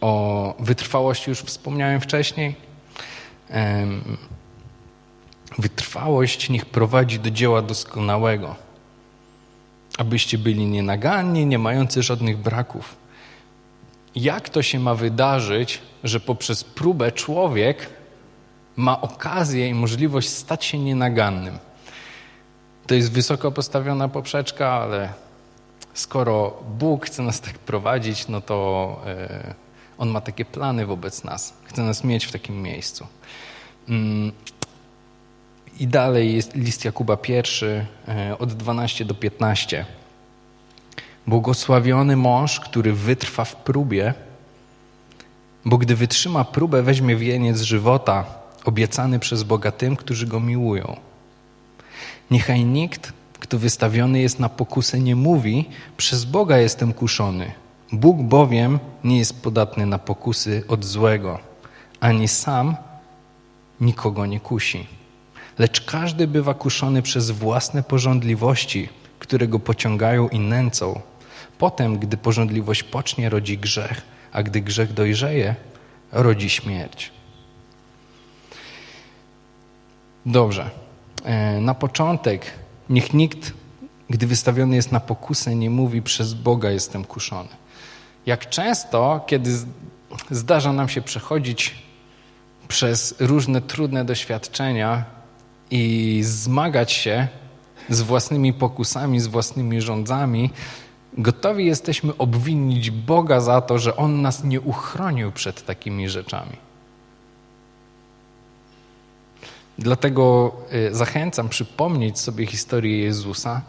O 0.00 0.54
wytrwałości 0.58 1.30
już 1.30 1.40
wspomniałem 1.40 2.00
wcześniej. 2.00 2.54
Wytrwałość 5.58 6.50
niech 6.50 6.66
prowadzi 6.66 7.20
do 7.20 7.30
dzieła 7.30 7.62
doskonałego 7.62 8.64
abyście 9.98 10.38
byli 10.38 10.66
nienaganni, 10.66 11.46
nie 11.46 11.58
mający 11.58 12.02
żadnych 12.02 12.38
braków. 12.38 12.96
Jak 14.16 14.48
to 14.48 14.62
się 14.62 14.78
ma 14.78 14.94
wydarzyć, 14.94 15.82
że 16.04 16.20
poprzez 16.20 16.64
próbę 16.64 17.12
człowiek 17.12 17.90
ma 18.76 19.00
okazję 19.00 19.68
i 19.68 19.74
możliwość 19.74 20.28
stać 20.28 20.64
się 20.64 20.78
nienagannym? 20.78 21.58
To 22.86 22.94
jest 22.94 23.12
wysoko 23.12 23.52
postawiona 23.52 24.08
poprzeczka, 24.08 24.70
ale 24.70 25.12
skoro 25.94 26.62
Bóg 26.78 27.06
chce 27.06 27.22
nas 27.22 27.40
tak 27.40 27.58
prowadzić, 27.58 28.28
no 28.28 28.40
to 28.40 29.00
e, 29.06 29.54
On 29.98 30.08
ma 30.08 30.20
takie 30.20 30.44
plany 30.44 30.86
wobec 30.86 31.24
nas. 31.24 31.54
Chce 31.64 31.82
nas 31.82 32.04
mieć 32.04 32.24
w 32.24 32.32
takim 32.32 32.62
miejscu. 32.62 33.06
Mm, 33.88 34.32
i 35.80 35.86
dalej 35.86 36.36
jest 36.36 36.54
list 36.54 36.84
Jakuba 36.84 37.16
pierwszy 37.16 37.86
e, 38.08 38.38
od 38.38 38.52
12 38.52 39.04
do 39.04 39.14
15. 39.14 39.86
Błogosławiony 41.26 42.16
mąż, 42.16 42.60
który 42.60 42.92
wytrwa 42.92 43.44
w 43.44 43.56
próbie, 43.56 44.14
bo 45.64 45.78
gdy 45.78 45.96
wytrzyma 45.96 46.44
próbę, 46.44 46.82
weźmie 46.82 47.16
wieniec 47.16 47.60
żywota 47.60 48.24
obiecany 48.64 49.18
przez 49.18 49.42
Boga 49.42 49.72
tym, 49.72 49.96
którzy 49.96 50.26
go 50.26 50.40
miłują. 50.40 50.96
Niechaj 52.30 52.64
nikt, 52.64 53.12
kto 53.38 53.58
wystawiony 53.58 54.20
jest 54.20 54.40
na 54.40 54.48
pokusę, 54.48 55.00
nie 55.00 55.16
mówi: 55.16 55.68
Przez 55.96 56.24
Boga 56.24 56.58
jestem 56.58 56.92
kuszony. 56.92 57.52
Bóg 57.92 58.22
bowiem 58.22 58.78
nie 59.04 59.18
jest 59.18 59.42
podatny 59.42 59.86
na 59.86 59.98
pokusy 59.98 60.62
od 60.68 60.84
złego, 60.84 61.38
ani 62.00 62.28
sam 62.28 62.76
nikogo 63.80 64.26
nie 64.26 64.40
kusi 64.40 64.86
lecz 65.58 65.80
każdy 65.80 66.26
bywa 66.26 66.54
kuszony 66.54 67.02
przez 67.02 67.30
własne 67.30 67.82
porządliwości, 67.82 68.88
które 69.18 69.48
go 69.48 69.58
pociągają 69.58 70.28
i 70.28 70.38
nęcą. 70.38 71.00
Potem, 71.58 71.98
gdy 71.98 72.16
porządliwość 72.16 72.82
pocznie, 72.82 73.28
rodzi 73.28 73.58
grzech, 73.58 74.02
a 74.32 74.42
gdy 74.42 74.60
grzech 74.60 74.92
dojrzeje, 74.92 75.54
rodzi 76.12 76.50
śmierć. 76.50 77.12
Dobrze. 80.26 80.70
E, 81.24 81.60
na 81.60 81.74
początek 81.74 82.50
niech 82.90 83.14
nikt, 83.14 83.52
gdy 84.10 84.26
wystawiony 84.26 84.76
jest 84.76 84.92
na 84.92 85.00
pokusę, 85.00 85.54
nie 85.54 85.70
mówi 85.70 86.02
przez 86.02 86.34
Boga 86.34 86.70
jestem 86.70 87.04
kuszony. 87.04 87.48
Jak 88.26 88.48
często, 88.48 89.24
kiedy 89.26 89.50
zdarza 90.30 90.72
nam 90.72 90.88
się 90.88 91.02
przechodzić 91.02 91.74
przez 92.68 93.14
różne 93.20 93.60
trudne 93.60 94.04
doświadczenia, 94.04 95.04
i 95.70 96.20
zmagać 96.24 96.92
się 96.92 97.28
z 97.88 98.02
własnymi 98.02 98.52
pokusami, 98.52 99.20
z 99.20 99.26
własnymi 99.26 99.80
rządzami, 99.80 100.50
gotowi 101.18 101.66
jesteśmy 101.66 102.16
obwinić 102.16 102.90
Boga 102.90 103.40
za 103.40 103.60
to, 103.60 103.78
że 103.78 103.96
On 103.96 104.22
nas 104.22 104.44
nie 104.44 104.60
uchronił 104.60 105.32
przed 105.32 105.64
takimi 105.64 106.08
rzeczami. 106.08 106.56
Dlatego 109.78 110.52
y, 110.90 110.94
zachęcam 110.94 111.48
przypomnieć 111.48 112.18
sobie 112.18 112.46
historię 112.46 112.98
Jezusa, 112.98 113.62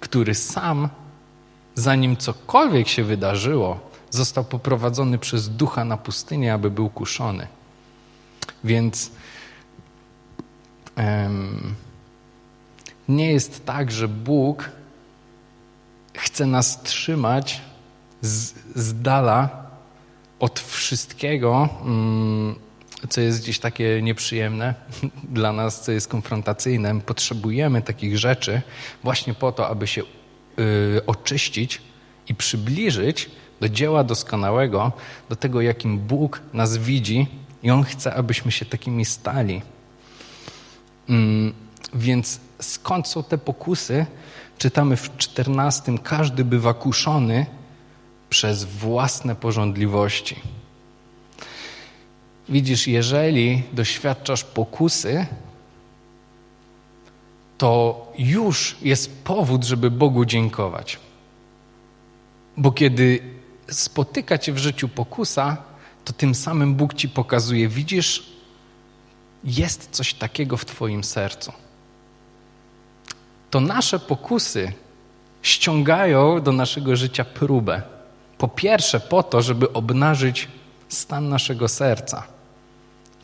który 0.00 0.34
sam, 0.34 0.88
zanim 1.74 2.16
cokolwiek 2.16 2.88
się 2.88 3.04
wydarzyło, 3.04 3.80
został 4.10 4.44
poprowadzony 4.44 5.18
przez 5.18 5.48
ducha 5.48 5.84
na 5.84 5.96
pustynię, 5.96 6.54
aby 6.54 6.70
był 6.70 6.90
kuszony. 6.90 7.46
Więc 8.64 9.10
nie 13.08 13.32
jest 13.32 13.66
tak, 13.66 13.90
że 13.90 14.08
Bóg 14.08 14.70
chce 16.14 16.46
nas 16.46 16.82
trzymać 16.82 17.60
z, 18.20 18.54
z 18.74 19.02
dala 19.02 19.66
od 20.40 20.60
wszystkiego, 20.60 21.68
mm, 21.84 22.54
co 23.08 23.20
jest 23.20 23.42
gdzieś 23.42 23.58
takie 23.58 24.02
nieprzyjemne 24.02 24.74
dla 25.38 25.52
nas, 25.52 25.84
co 25.84 25.92
jest 25.92 26.08
konfrontacyjne. 26.08 27.00
Potrzebujemy 27.00 27.82
takich 27.82 28.18
rzeczy 28.18 28.62
właśnie 29.02 29.34
po 29.34 29.52
to, 29.52 29.68
aby 29.68 29.86
się 29.86 30.02
y, 30.02 31.06
oczyścić 31.06 31.82
i 32.28 32.34
przybliżyć 32.34 33.30
do 33.60 33.68
dzieła 33.68 34.04
doskonałego, 34.04 34.92
do 35.28 35.36
tego, 35.36 35.60
jakim 35.60 35.98
Bóg 35.98 36.40
nas 36.52 36.76
widzi 36.76 37.26
i 37.62 37.70
On 37.70 37.84
chce, 37.84 38.14
abyśmy 38.14 38.52
się 38.52 38.64
takimi 38.64 39.04
stali. 39.04 39.62
Mm, 41.08 41.52
więc 41.94 42.40
skąd 42.60 43.08
są 43.08 43.22
te 43.22 43.38
pokusy? 43.38 44.06
Czytamy 44.62 44.96
w 44.96 45.16
czternastym, 45.16 45.98
każdy 45.98 46.44
bywa 46.44 46.74
kuszony 46.74 47.46
przez 48.30 48.64
własne 48.64 49.34
porządliwości. 49.34 50.36
Widzisz, 52.48 52.86
jeżeli 52.86 53.62
doświadczasz 53.72 54.44
pokusy, 54.44 55.26
to 57.58 58.06
już 58.18 58.76
jest 58.82 59.24
powód, 59.24 59.64
żeby 59.64 59.90
Bogu 59.90 60.24
dziękować. 60.24 60.98
Bo 62.56 62.72
kiedy 62.72 63.20
spotyka 63.70 64.38
cię 64.38 64.52
w 64.52 64.58
życiu 64.58 64.88
pokusa, 64.88 65.56
to 66.04 66.12
tym 66.12 66.34
samym 66.34 66.74
Bóg 66.74 66.94
ci 66.94 67.08
pokazuje, 67.08 67.68
widzisz, 67.68 68.32
jest 69.44 69.88
coś 69.90 70.14
takiego 70.14 70.56
w 70.56 70.64
Twoim 70.64 71.04
sercu. 71.04 71.52
To 73.52 73.60
nasze 73.60 73.98
pokusy 73.98 74.72
ściągają 75.42 76.40
do 76.40 76.52
naszego 76.52 76.96
życia 76.96 77.24
próbę. 77.24 77.82
Po 78.38 78.48
pierwsze, 78.48 79.00
po 79.00 79.22
to, 79.22 79.42
żeby 79.42 79.72
obnażyć 79.72 80.48
stan 80.88 81.28
naszego 81.28 81.68
serca. 81.68 82.22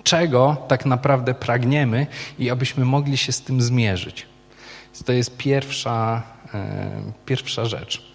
Czego 0.03 0.57
tak 0.69 0.87
naprawdę 0.87 1.35
pragniemy 1.35 2.07
i 2.39 2.51
abyśmy 2.51 2.85
mogli 2.85 3.17
się 3.17 3.33
z 3.33 3.43
tym 3.43 3.63
zmierzyć. 3.63 4.27
To 5.05 5.13
jest 5.13 5.37
pierwsza, 5.37 6.23
e, 6.55 6.91
pierwsza 7.27 7.65
rzecz. 7.65 8.13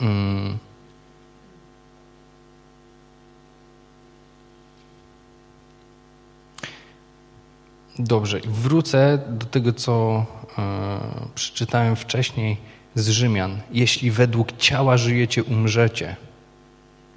Mm. 0.00 0.58
Dobrze, 7.98 8.40
wrócę 8.44 9.18
do 9.28 9.46
tego, 9.46 9.72
co 9.72 10.26
e, 10.58 11.00
przeczytałem 11.34 11.96
wcześniej 11.96 12.56
z 12.94 13.08
Rzymian. 13.08 13.60
Jeśli 13.72 14.10
według 14.10 14.56
ciała 14.56 14.96
żyjecie, 14.96 15.44
umrzecie. 15.44 16.16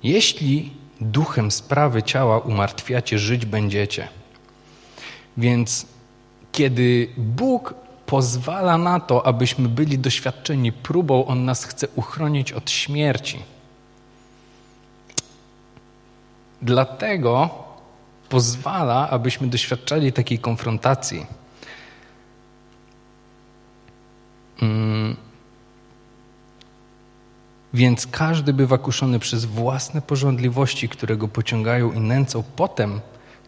Jeśli 0.04 0.74
duchem 1.02 1.52
sprawy 1.52 2.04
ciała 2.04 2.40
umartwiacie, 2.40 3.20
żyć 3.20 3.46
będziecie. 3.46 4.08
Więc 5.38 5.86
kiedy 6.52 7.10
Bóg 7.18 7.74
pozwala 8.06 8.78
na 8.78 9.00
to, 9.00 9.26
abyśmy 9.26 9.70
byli 9.70 10.00
doświadczeni 10.00 10.72
próbą, 10.72 11.26
On 11.26 11.46
nas 11.46 11.64
chce 11.64 11.88
uchronić 11.96 12.52
od 12.52 12.72
śmierci. 12.72 13.40
Dlatego 16.62 17.50
pozwala, 18.32 19.10
abyśmy 19.10 19.48
doświadczali 19.48 20.14
takiej 20.14 20.40
konfrontacji. 20.40 21.26
Mm. 24.62 25.16
Więc 27.74 28.08
każdy 28.08 28.54
bywa 28.54 28.78
kuszony 28.78 29.20
przez 29.20 29.46
własne 29.46 30.02
porządliwości, 30.02 30.90
które 30.90 31.18
go 31.18 31.28
pociągają 31.28 31.92
i 31.92 32.00
nęcą. 32.00 32.44
Potem, 32.56 33.02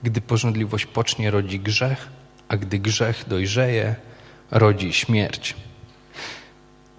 gdy 0.03 0.21
porządliwość 0.21 0.85
pocznie, 0.85 1.31
rodzi 1.31 1.59
grzech, 1.59 2.09
a 2.47 2.57
gdy 2.57 2.79
grzech 2.79 3.25
dojrzeje, 3.27 3.95
rodzi 4.51 4.93
śmierć. 4.93 5.55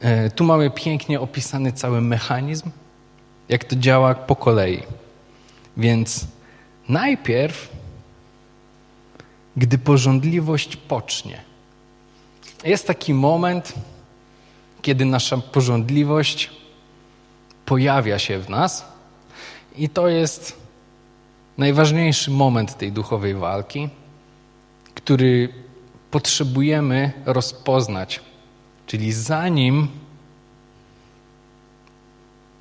E, 0.00 0.30
tu 0.30 0.44
mamy 0.44 0.70
pięknie 0.70 1.20
opisany 1.20 1.72
cały 1.72 2.00
mechanizm, 2.00 2.70
jak 3.48 3.64
to 3.64 3.76
działa 3.76 4.14
po 4.14 4.36
kolei. 4.36 4.82
Więc 5.76 6.26
najpierw, 6.88 7.68
gdy 9.56 9.78
porządliwość 9.78 10.76
pocznie, 10.76 11.40
jest 12.64 12.86
taki 12.86 13.14
moment, 13.14 13.72
kiedy 14.82 15.04
nasza 15.04 15.36
porządliwość 15.36 16.50
pojawia 17.66 18.18
się 18.18 18.38
w 18.38 18.48
nas, 18.48 18.84
i 19.76 19.88
to 19.88 20.08
jest 20.08 20.56
najważniejszy 21.58 22.30
moment 22.30 22.78
tej 22.78 22.92
duchowej 22.92 23.34
walki, 23.34 23.88
który 24.94 25.48
potrzebujemy 26.10 27.12
rozpoznać. 27.26 28.20
Czyli 28.86 29.12
zanim, 29.12 29.88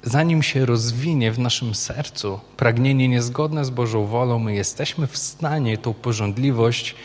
zanim 0.03 0.43
się 0.43 0.65
rozwinie 0.65 1.31
w 1.31 1.39
naszym 1.39 1.75
sercu 1.75 2.39
pragnienie 2.57 3.07
niezgodne 3.07 3.65
z 3.65 3.69
Bożą 3.69 4.05
wolą, 4.05 4.39
my 4.39 4.55
jesteśmy 4.55 5.07
w 5.07 5.17
stanie 5.17 5.77
tą 5.77 5.93
porządliwość 5.93 6.95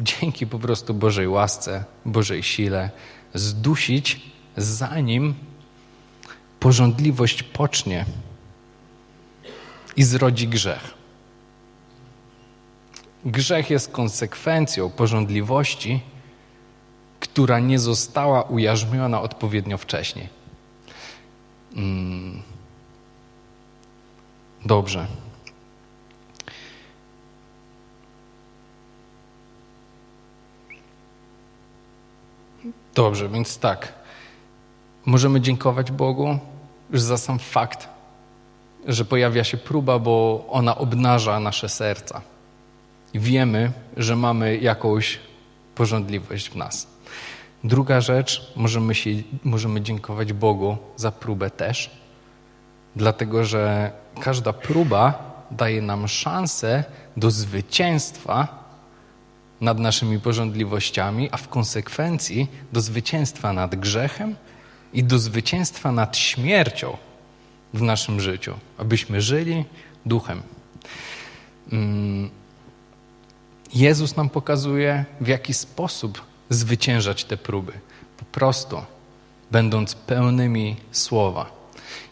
dzięki 0.00 0.46
po 0.46 0.58
prostu 0.58 0.94
Bożej 0.94 1.28
łasce, 1.28 1.84
Bożej 2.06 2.42
sile 2.42 2.90
zdusić, 3.34 4.20
zanim 4.56 5.34
porządliwość 6.60 7.42
pocznie 7.42 8.04
i 9.96 10.02
zrodzi 10.02 10.48
grzech. 10.48 10.94
Grzech 13.24 13.70
jest 13.70 13.92
konsekwencją 13.92 14.90
porządliwości, 14.90 16.00
która 17.20 17.58
nie 17.58 17.78
została 17.78 18.42
ujarzmiona 18.42 19.20
odpowiednio 19.20 19.78
wcześniej. 19.78 20.37
Hmm. 21.74 22.42
Dobrze. 24.64 25.06
Dobrze, 32.94 33.28
więc 33.28 33.58
tak. 33.58 33.94
Możemy 35.06 35.40
dziękować 35.40 35.90
Bogu 35.90 36.38
już 36.90 37.00
za 37.00 37.18
sam 37.18 37.38
fakt, 37.38 37.88
że 38.86 39.04
pojawia 39.04 39.44
się 39.44 39.56
próba, 39.56 39.98
bo 39.98 40.46
ona 40.50 40.78
obnaża 40.78 41.40
nasze 41.40 41.68
serca 41.68 42.20
wiemy, 43.14 43.72
że 43.96 44.16
mamy 44.16 44.56
jakąś 44.56 45.18
porządliwość 45.74 46.50
w 46.50 46.56
nas. 46.56 46.86
Druga 47.64 48.00
rzecz, 48.00 48.52
możemy, 48.56 48.94
się, 48.94 49.10
możemy 49.44 49.80
dziękować 49.80 50.32
Bogu 50.32 50.76
za 50.96 51.12
próbę 51.12 51.50
też, 51.50 51.90
dlatego 52.96 53.44
że 53.44 53.92
każda 54.20 54.52
próba 54.52 55.32
daje 55.50 55.82
nam 55.82 56.08
szansę 56.08 56.84
do 57.16 57.30
zwycięstwa 57.30 58.64
nad 59.60 59.78
naszymi 59.78 60.20
porządliwościami, 60.20 61.28
a 61.32 61.36
w 61.36 61.48
konsekwencji 61.48 62.50
do 62.72 62.80
zwycięstwa 62.80 63.52
nad 63.52 63.74
grzechem 63.74 64.36
i 64.92 65.04
do 65.04 65.18
zwycięstwa 65.18 65.92
nad 65.92 66.16
śmiercią 66.16 66.96
w 67.74 67.82
naszym 67.82 68.20
życiu, 68.20 68.54
abyśmy 68.78 69.20
żyli 69.20 69.64
duchem. 70.06 70.42
Mm, 71.72 72.30
Jezus 73.74 74.16
nam 74.16 74.28
pokazuje, 74.28 75.04
w 75.20 75.26
jaki 75.26 75.54
sposób 75.54 76.22
zwyciężać 76.50 77.24
te 77.24 77.36
próby. 77.36 77.72
Po 78.16 78.24
prostu, 78.24 78.82
będąc 79.50 79.94
pełnymi 79.94 80.76
słowa. 80.92 81.58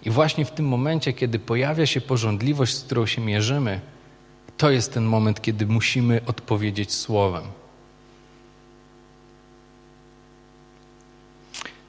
I 0.04 0.10
właśnie 0.10 0.44
w 0.44 0.50
tym 0.50 0.68
momencie, 0.68 1.12
kiedy 1.12 1.38
pojawia 1.38 1.86
się 1.86 2.00
porządliwość, 2.00 2.74
z 2.74 2.84
którą 2.84 3.06
się 3.06 3.20
mierzymy, 3.20 3.80
to 4.56 4.70
jest 4.70 4.92
ten 4.92 5.04
moment, 5.04 5.42
kiedy 5.42 5.66
musimy 5.66 6.20
odpowiedzieć 6.26 6.92
słowem. 6.92 7.44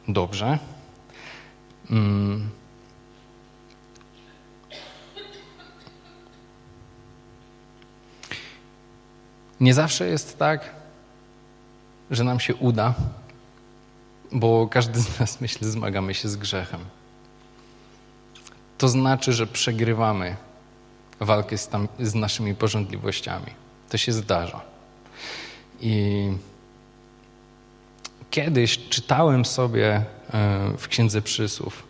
Dobrze. 0.08 0.60
Hmm. 1.88 2.50
Nie 9.60 9.74
zawsze 9.74 10.08
jest 10.08 10.40
tak, 10.40 10.77
że 12.12 12.24
nam 12.24 12.40
się 12.40 12.56
uda, 12.56 12.94
bo 14.32 14.68
każdy 14.68 15.00
z 15.00 15.20
nas, 15.20 15.42
myślę, 15.42 15.68
zmagamy 15.68 16.14
się 16.14 16.30
z 16.30 16.36
grzechem. 16.36 16.80
To 18.78 18.88
znaczy, 18.88 19.34
że 19.34 19.48
przegrywamy 19.48 20.36
walkę 21.20 21.58
z, 21.58 21.68
tam, 21.68 21.88
z 22.00 22.16
naszymi 22.16 22.56
porządliwościami. 22.56 23.52
To 23.90 23.98
się 23.98 24.14
zdarza. 24.14 24.62
I 25.82 26.28
kiedyś 28.32 28.90
czytałem 28.90 29.46
sobie 29.46 29.96
e, 29.96 30.04
w 30.78 30.88
Księdze 30.88 31.22
Przysłów 31.22 31.84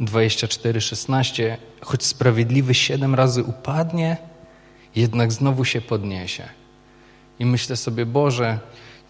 24:16, 0.00 1.56
choć 1.80 2.04
sprawiedliwy 2.04 2.74
siedem 2.74 3.14
razy 3.14 3.42
upadnie, 3.42 4.16
jednak 4.96 5.32
znowu 5.32 5.64
się 5.64 5.80
podniesie. 5.80 6.48
I 7.38 7.46
myślę 7.46 7.76
sobie, 7.76 8.06
Boże, 8.06 8.58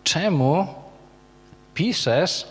czemu 0.04 0.66
piszesz 1.74 2.46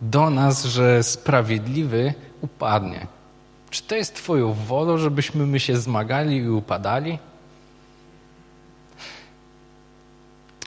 do 0.00 0.30
nas, 0.30 0.64
że 0.64 1.02
sprawiedliwy 1.02 2.14
upadnie? 2.40 3.06
Czy 3.70 3.82
to 3.82 3.94
jest 3.94 4.14
Twoją 4.14 4.52
wolą, 4.52 4.98
żebyśmy 4.98 5.46
my 5.46 5.60
się 5.60 5.76
zmagali 5.76 6.36
i 6.36 6.50
upadali? 6.50 7.18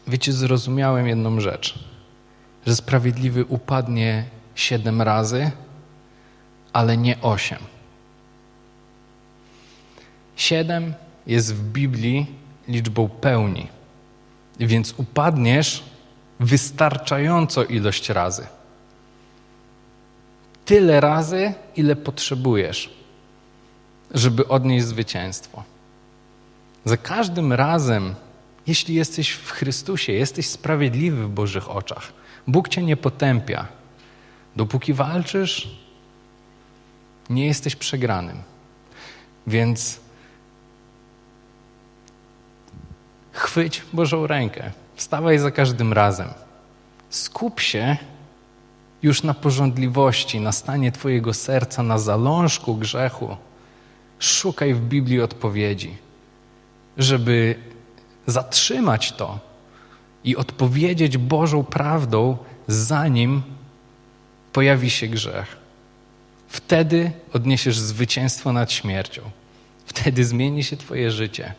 Wiecie, 0.08 0.34
zrozumiałem 0.34 1.08
jedną 1.08 1.40
rzecz, 1.40 1.80
że 2.68 2.76
sprawiedliwy 2.76 3.46
upadnie 3.46 4.26
siedem 4.56 5.02
razy, 5.02 5.52
ale 6.74 6.98
nie 6.98 7.22
osiem. 7.22 7.60
Siedem 10.36 10.94
jest 11.28 11.56
w 11.56 11.72
Biblii 11.72 12.26
liczbą 12.68 13.10
pełni. 13.10 13.68
Więc 14.60 14.94
upadniesz 14.98 15.84
wystarczająco 16.42 17.64
ilość 17.64 18.10
razy. 18.10 18.48
Tyle 20.66 21.02
razy, 21.02 21.54
ile 21.76 21.96
potrzebujesz, 21.96 22.90
żeby 24.12 24.48
odnieść 24.48 24.86
zwycięstwo. 24.86 25.64
Za 26.86 26.98
każdym 26.98 27.54
razem, 27.54 28.16
jeśli 28.68 28.96
jesteś 28.96 29.32
w 29.32 29.52
Chrystusie, 29.52 30.14
jesteś 30.14 30.50
sprawiedliwy 30.50 31.26
w 31.26 31.30
Bożych 31.30 31.70
oczach. 31.70 32.14
Bóg 32.48 32.70
cię 32.70 32.84
nie 32.84 32.98
potępia. 32.98 33.68
Dopóki 34.56 34.94
walczysz, 34.94 35.76
nie 37.30 37.46
jesteś 37.46 37.76
przegranym. 37.76 38.44
Więc 39.48 40.00
chwyć 43.32 43.82
Bożą 43.94 44.28
rękę. 44.28 44.72
Wstawaj 45.02 45.40
za 45.40 45.52
każdym 45.52 45.94
razem. 45.94 46.28
Skup 47.10 47.60
się 47.60 47.98
już 49.04 49.24
na 49.24 49.34
porządliwości, 49.34 50.40
na 50.40 50.52
stanie 50.52 50.92
Twojego 50.92 51.34
serca, 51.34 51.84
na 51.84 51.98
zalążku 51.98 52.76
grzechu. 52.76 53.38
Szukaj 54.20 54.74
w 54.74 54.82
Biblii 54.82 55.22
odpowiedzi, 55.22 55.98
żeby 56.98 57.56
zatrzymać 58.28 59.12
to 59.12 59.40
i 60.24 60.36
odpowiedzieć 60.36 61.18
Bożą 61.18 61.64
prawdą, 61.64 62.38
zanim 62.68 63.42
pojawi 64.54 64.90
się 64.90 65.08
grzech. 65.08 65.58
Wtedy 66.48 67.12
odniesiesz 67.34 67.80
zwycięstwo 67.80 68.54
nad 68.54 68.72
śmiercią. 68.72 69.22
Wtedy 69.86 70.26
zmieni 70.26 70.64
się 70.64 70.78
Twoje 70.78 71.12
życie. 71.12 71.54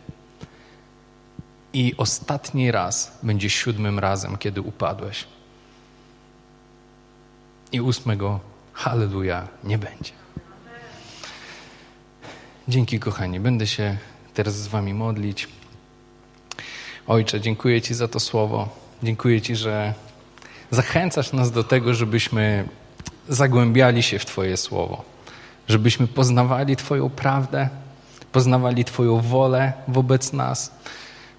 I 1.73 1.95
ostatni 1.97 2.71
raz 2.71 3.19
będzie 3.23 3.51
siódmym 3.51 3.99
razem, 3.99 4.37
kiedy 4.37 4.61
upadłeś. 4.61 5.25
I 7.73 7.81
ósmego, 7.81 8.41
halleluja, 8.73 9.49
nie 9.65 9.79
będzie. 9.79 10.13
Dzięki, 12.69 13.01
kochani. 13.01 13.41
Będę 13.41 13.67
się 13.67 13.97
teraz 14.35 14.55
z 14.55 14.67
Wami 14.67 14.95
modlić. 14.95 15.49
Ojcze, 17.07 17.41
dziękuję 17.41 17.83
Ci 17.83 17.95
za 17.95 18.09
to 18.09 18.21
słowo. 18.21 18.69
Dziękuję 19.03 19.41
Ci, 19.41 19.57
że 19.57 19.95
zachęcasz 20.71 21.33
nas 21.33 21.51
do 21.51 21.65
tego, 21.65 21.95
żebyśmy 21.95 22.69
zagłębiali 23.29 24.03
się 24.03 24.19
w 24.19 24.27
Twoje 24.27 24.57
słowo, 24.57 25.05
żebyśmy 25.69 26.07
poznawali 26.07 26.77
Twoją 26.77 27.11
prawdę, 27.11 27.69
poznawali 28.33 28.85
Twoją 28.85 29.21
wolę 29.21 29.73
wobec 29.89 30.33
nas. 30.33 30.73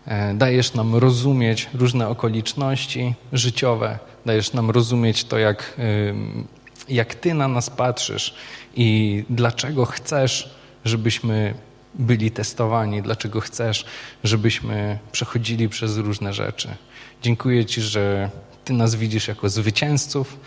E, 0.08 0.34
dajesz 0.34 0.74
nam 0.74 0.96
rozumieć 0.96 1.70
różne 1.74 2.08
okoliczności 2.10 3.14
życiowe, 3.34 4.00
dajesz 4.26 4.54
nam 4.54 4.70
rozumieć 4.70 5.24
to, 5.24 5.38
jak, 5.38 5.78
jak 6.90 7.16
Ty 7.16 7.34
na 7.34 7.48
nas 7.48 7.70
patrzysz 7.70 8.36
i 8.76 9.24
dlaczego 9.30 9.86
chcesz, 9.86 10.56
żebyśmy 10.86 11.54
byli 11.96 12.32
testowani, 12.32 13.02
dlaczego 13.02 13.42
chcesz, 13.42 13.86
żebyśmy 14.24 15.00
przechodzili 15.12 15.70
przez 15.70 15.98
różne 15.98 16.34
rzeczy. 16.34 16.68
Dziękuję 17.22 17.66
Ci, 17.66 17.82
że 17.82 18.30
Ty 18.66 18.74
nas 18.74 18.96
widzisz 18.96 19.28
jako 19.28 19.50
zwycięzców 19.50 20.40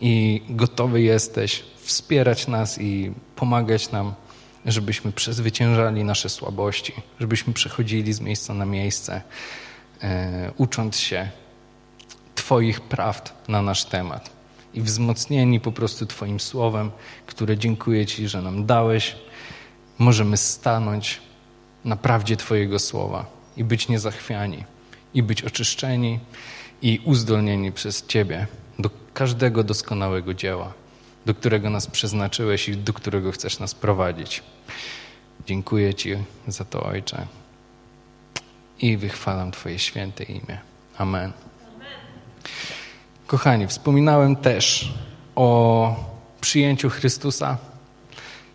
i 0.00 0.42
gotowy 0.48 1.02
jesteś 1.02 1.62
wspierać 1.76 2.48
nas 2.48 2.80
i 2.80 3.12
pomagać 3.36 3.90
nam, 3.90 4.14
żebyśmy 4.66 5.12
przezwyciężali 5.12 6.04
nasze 6.04 6.28
słabości, 6.28 6.92
żebyśmy 7.20 7.52
przechodzili 7.52 8.12
z 8.12 8.20
miejsca 8.20 8.54
na 8.54 8.64
miejsce, 8.64 9.22
e, 10.02 10.52
ucząc 10.56 10.96
się 10.96 11.28
Twoich 12.34 12.80
prawd 12.80 13.32
na 13.48 13.62
nasz 13.62 13.84
temat 13.84 14.30
i 14.74 14.82
wzmocnieni 14.82 15.60
po 15.60 15.72
prostu 15.72 16.06
Twoim 16.06 16.40
słowem, 16.40 16.90
które 17.26 17.58
dziękuję 17.58 18.06
Ci, 18.06 18.28
że 18.28 18.42
nam 18.42 18.66
dałeś, 18.66 19.16
możemy 19.98 20.36
stanąć 20.36 21.20
na 21.84 21.96
prawdzie 21.96 22.36
Twojego 22.36 22.78
słowa 22.78 23.26
i 23.56 23.64
być 23.64 23.88
niezachwiani, 23.88 24.64
i 25.14 25.22
być 25.22 25.42
oczyszczeni 25.42 26.18
i 26.82 27.00
uzdolnieni 27.04 27.72
przez 27.72 28.06
Ciebie 28.06 28.46
do 28.78 28.90
każdego 29.14 29.64
doskonałego 29.64 30.34
dzieła, 30.34 30.72
do 31.26 31.34
którego 31.34 31.70
nas 31.70 31.86
przeznaczyłeś 31.86 32.68
i 32.68 32.76
do 32.76 32.92
którego 32.92 33.32
chcesz 33.32 33.58
nas 33.58 33.74
prowadzić. 33.74 34.42
Dziękuję 35.46 35.94
Ci 35.94 36.16
za 36.48 36.64
to, 36.64 36.82
Ojcze. 36.82 37.26
I 38.78 38.96
wychwalam 38.96 39.50
Twoje 39.50 39.78
święte 39.78 40.24
imię. 40.24 40.58
Amen. 40.98 41.32
Kochani, 43.26 43.66
wspominałem 43.66 44.36
też 44.36 44.92
o 45.34 46.10
przyjęciu 46.40 46.90
Chrystusa. 46.90 47.58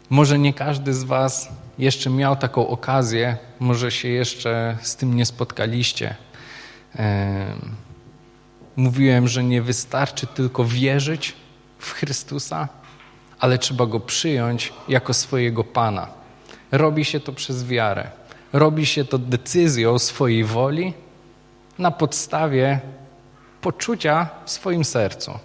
Może 0.09 0.39
nie 0.39 0.53
każdy 0.53 0.93
z 0.93 1.03
Was 1.03 1.49
jeszcze 1.77 2.09
miał 2.09 2.35
taką 2.35 2.67
okazję, 2.67 3.37
może 3.59 3.91
się 3.91 4.07
jeszcze 4.07 4.77
z 4.81 4.95
tym 4.95 5.15
nie 5.15 5.25
spotkaliście. 5.25 6.15
Mówiłem, 8.75 9.27
że 9.27 9.43
nie 9.43 9.61
wystarczy 9.61 10.27
tylko 10.27 10.65
wierzyć 10.65 11.33
w 11.85 11.91
Chrystusa, 11.91 12.67
ale 13.39 13.57
trzeba 13.57 13.85
go 13.85 13.99
przyjąć 13.99 14.73
jako 14.87 15.13
swojego 15.13 15.63
Pana. 15.63 16.07
Robi 16.71 17.05
się 17.05 17.19
to 17.19 17.33
przez 17.33 17.65
wiarę. 17.65 18.11
Robi 18.53 18.85
się 18.85 19.05
to 19.05 19.17
decyzją 19.17 19.99
swojej 19.99 20.43
woli 20.43 20.93
na 21.79 21.91
podstawie 21.91 22.79
poczucia 23.61 24.29
w 24.45 24.51
swoim 24.51 24.85
sercu. 24.85 25.39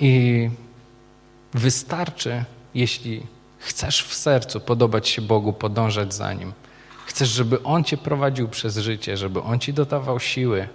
I 0.00 0.50
wystarczy, 1.54 2.44
jeśli 2.74 3.26
chcesz 3.58 4.04
w 4.04 4.14
sercu 4.14 4.60
podobać 4.60 5.08
się 5.08 5.22
Bogu, 5.22 5.52
podążać 5.52 6.14
za 6.14 6.32
Nim. 6.32 6.52
Chcesz, 7.06 7.28
żeby 7.28 7.62
On 7.62 7.84
Cię 7.84 7.96
prowadził 7.96 8.48
przez 8.48 8.78
życie, 8.78 9.16
żeby 9.16 9.42
On 9.42 9.58
Ci 9.58 9.72
dodawał 9.72 10.20
siły. 10.20 10.68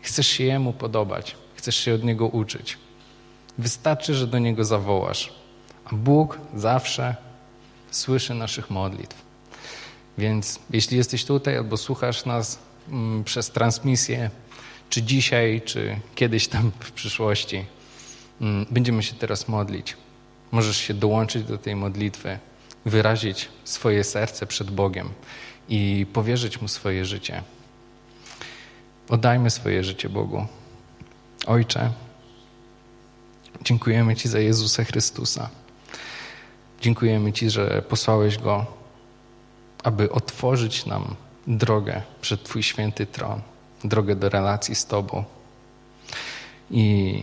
Chcesz 0.00 0.26
się 0.26 0.44
Jemu 0.44 0.72
podobać, 0.72 1.36
chcesz 1.62 1.76
się 1.76 1.94
od 1.94 2.04
Niego 2.04 2.26
uczyć. 2.26 2.78
Wystarczy, 3.58 4.14
że 4.14 4.26
do 4.26 4.38
Niego 4.38 4.64
zawołasz. 4.64 5.32
A 5.84 5.94
Bóg 5.94 6.38
zawsze 6.54 7.16
słyszy 7.90 8.34
naszych 8.34 8.70
modlitw. 8.70 9.22
Więc 10.18 10.58
jeśli 10.70 10.96
jesteś 10.96 11.24
tutaj 11.24 11.56
albo 11.56 11.76
słuchasz 11.76 12.24
nas 12.24 12.58
mm, 12.88 13.24
przez 13.24 13.50
transmisję, 13.50 14.30
czy 14.90 15.02
dzisiaj, 15.02 15.62
czy 15.64 16.00
kiedyś 16.14 16.48
tam 16.48 16.72
w 16.80 16.92
przyszłości, 16.92 17.64
mm, 18.40 18.66
będziemy 18.70 19.02
się 19.02 19.14
teraz 19.14 19.48
modlić. 19.48 19.96
Możesz 20.52 20.76
się 20.76 20.94
dołączyć 20.94 21.44
do 21.44 21.58
tej 21.58 21.76
modlitwy, 21.76 22.38
wyrazić 22.86 23.48
swoje 23.64 24.04
serce 24.04 24.46
przed 24.46 24.70
Bogiem 24.70 25.08
i 25.68 26.06
powierzyć 26.12 26.60
Mu 26.60 26.68
swoje 26.68 27.04
życie. 27.04 27.42
Oddajmy 29.08 29.50
swoje 29.50 29.84
życie 29.84 30.08
Bogu. 30.08 30.46
Ojcze, 31.46 31.90
dziękujemy 33.62 34.16
Ci 34.16 34.28
za 34.28 34.38
Jezusa 34.38 34.84
Chrystusa. 34.84 35.48
Dziękujemy 36.80 37.32
Ci, 37.32 37.50
że 37.50 37.82
posłałeś 37.88 38.38
Go, 38.38 38.66
aby 39.84 40.10
otworzyć 40.10 40.86
nam 40.86 41.14
drogę 41.46 42.02
przed 42.20 42.42
Twój 42.42 42.62
święty 42.62 43.06
tron 43.06 43.40
drogę 43.84 44.16
do 44.16 44.28
relacji 44.28 44.74
z 44.74 44.86
Tobą. 44.86 45.24
I 46.70 47.20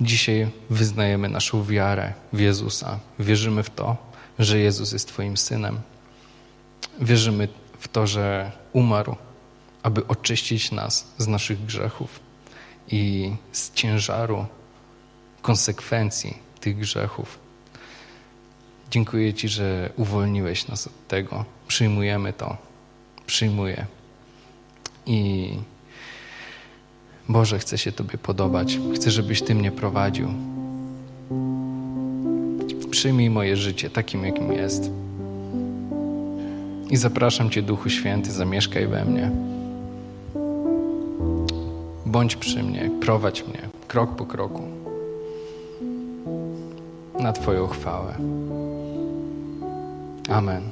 dzisiaj 0.00 0.50
wyznajemy 0.70 1.28
naszą 1.28 1.64
wiarę 1.64 2.12
w 2.32 2.40
Jezusa. 2.40 2.98
Wierzymy 3.18 3.62
w 3.62 3.70
to, 3.70 3.96
że 4.38 4.58
Jezus 4.58 4.92
jest 4.92 5.08
Twoim 5.08 5.36
synem. 5.36 5.80
Wierzymy 7.00 7.48
w 7.78 7.88
to, 7.88 8.06
że 8.06 8.52
umarł, 8.72 9.16
aby 9.82 10.06
oczyścić 10.06 10.72
nas 10.72 11.06
z 11.18 11.26
naszych 11.26 11.64
grzechów 11.64 12.25
i 12.90 13.32
z 13.52 13.72
ciężaru 13.72 14.46
konsekwencji 15.42 16.38
tych 16.60 16.76
grzechów. 16.76 17.38
Dziękuję 18.90 19.34
Ci, 19.34 19.48
że 19.48 19.92
uwolniłeś 19.96 20.68
nas 20.68 20.86
od 20.86 21.08
tego. 21.08 21.44
Przyjmujemy 21.68 22.32
to. 22.32 22.56
Przyjmuję. 23.26 23.86
I 25.06 25.50
Boże, 27.28 27.58
chcę 27.58 27.78
się 27.78 27.92
Tobie 27.92 28.18
podobać. 28.18 28.78
Chcę, 28.94 29.10
żebyś 29.10 29.42
Ty 29.42 29.54
mnie 29.54 29.72
prowadził. 29.72 30.28
Przyjmij 32.90 33.30
moje 33.30 33.56
życie 33.56 33.90
takim, 33.90 34.24
jakim 34.24 34.52
jest. 34.52 34.90
I 36.90 36.96
zapraszam 36.96 37.50
Cię, 37.50 37.62
Duchu 37.62 37.90
Święty, 37.90 38.32
zamieszkaj 38.32 38.86
we 38.86 39.04
mnie. 39.04 39.30
Bądź 42.16 42.36
przy 42.36 42.62
mnie, 42.62 42.90
prowadź 43.00 43.44
mnie 43.44 43.68
krok 43.88 44.16
po 44.16 44.26
kroku 44.26 44.62
na 47.20 47.32
Twoją 47.32 47.66
chwałę. 47.66 48.14
Amen. 50.28 50.62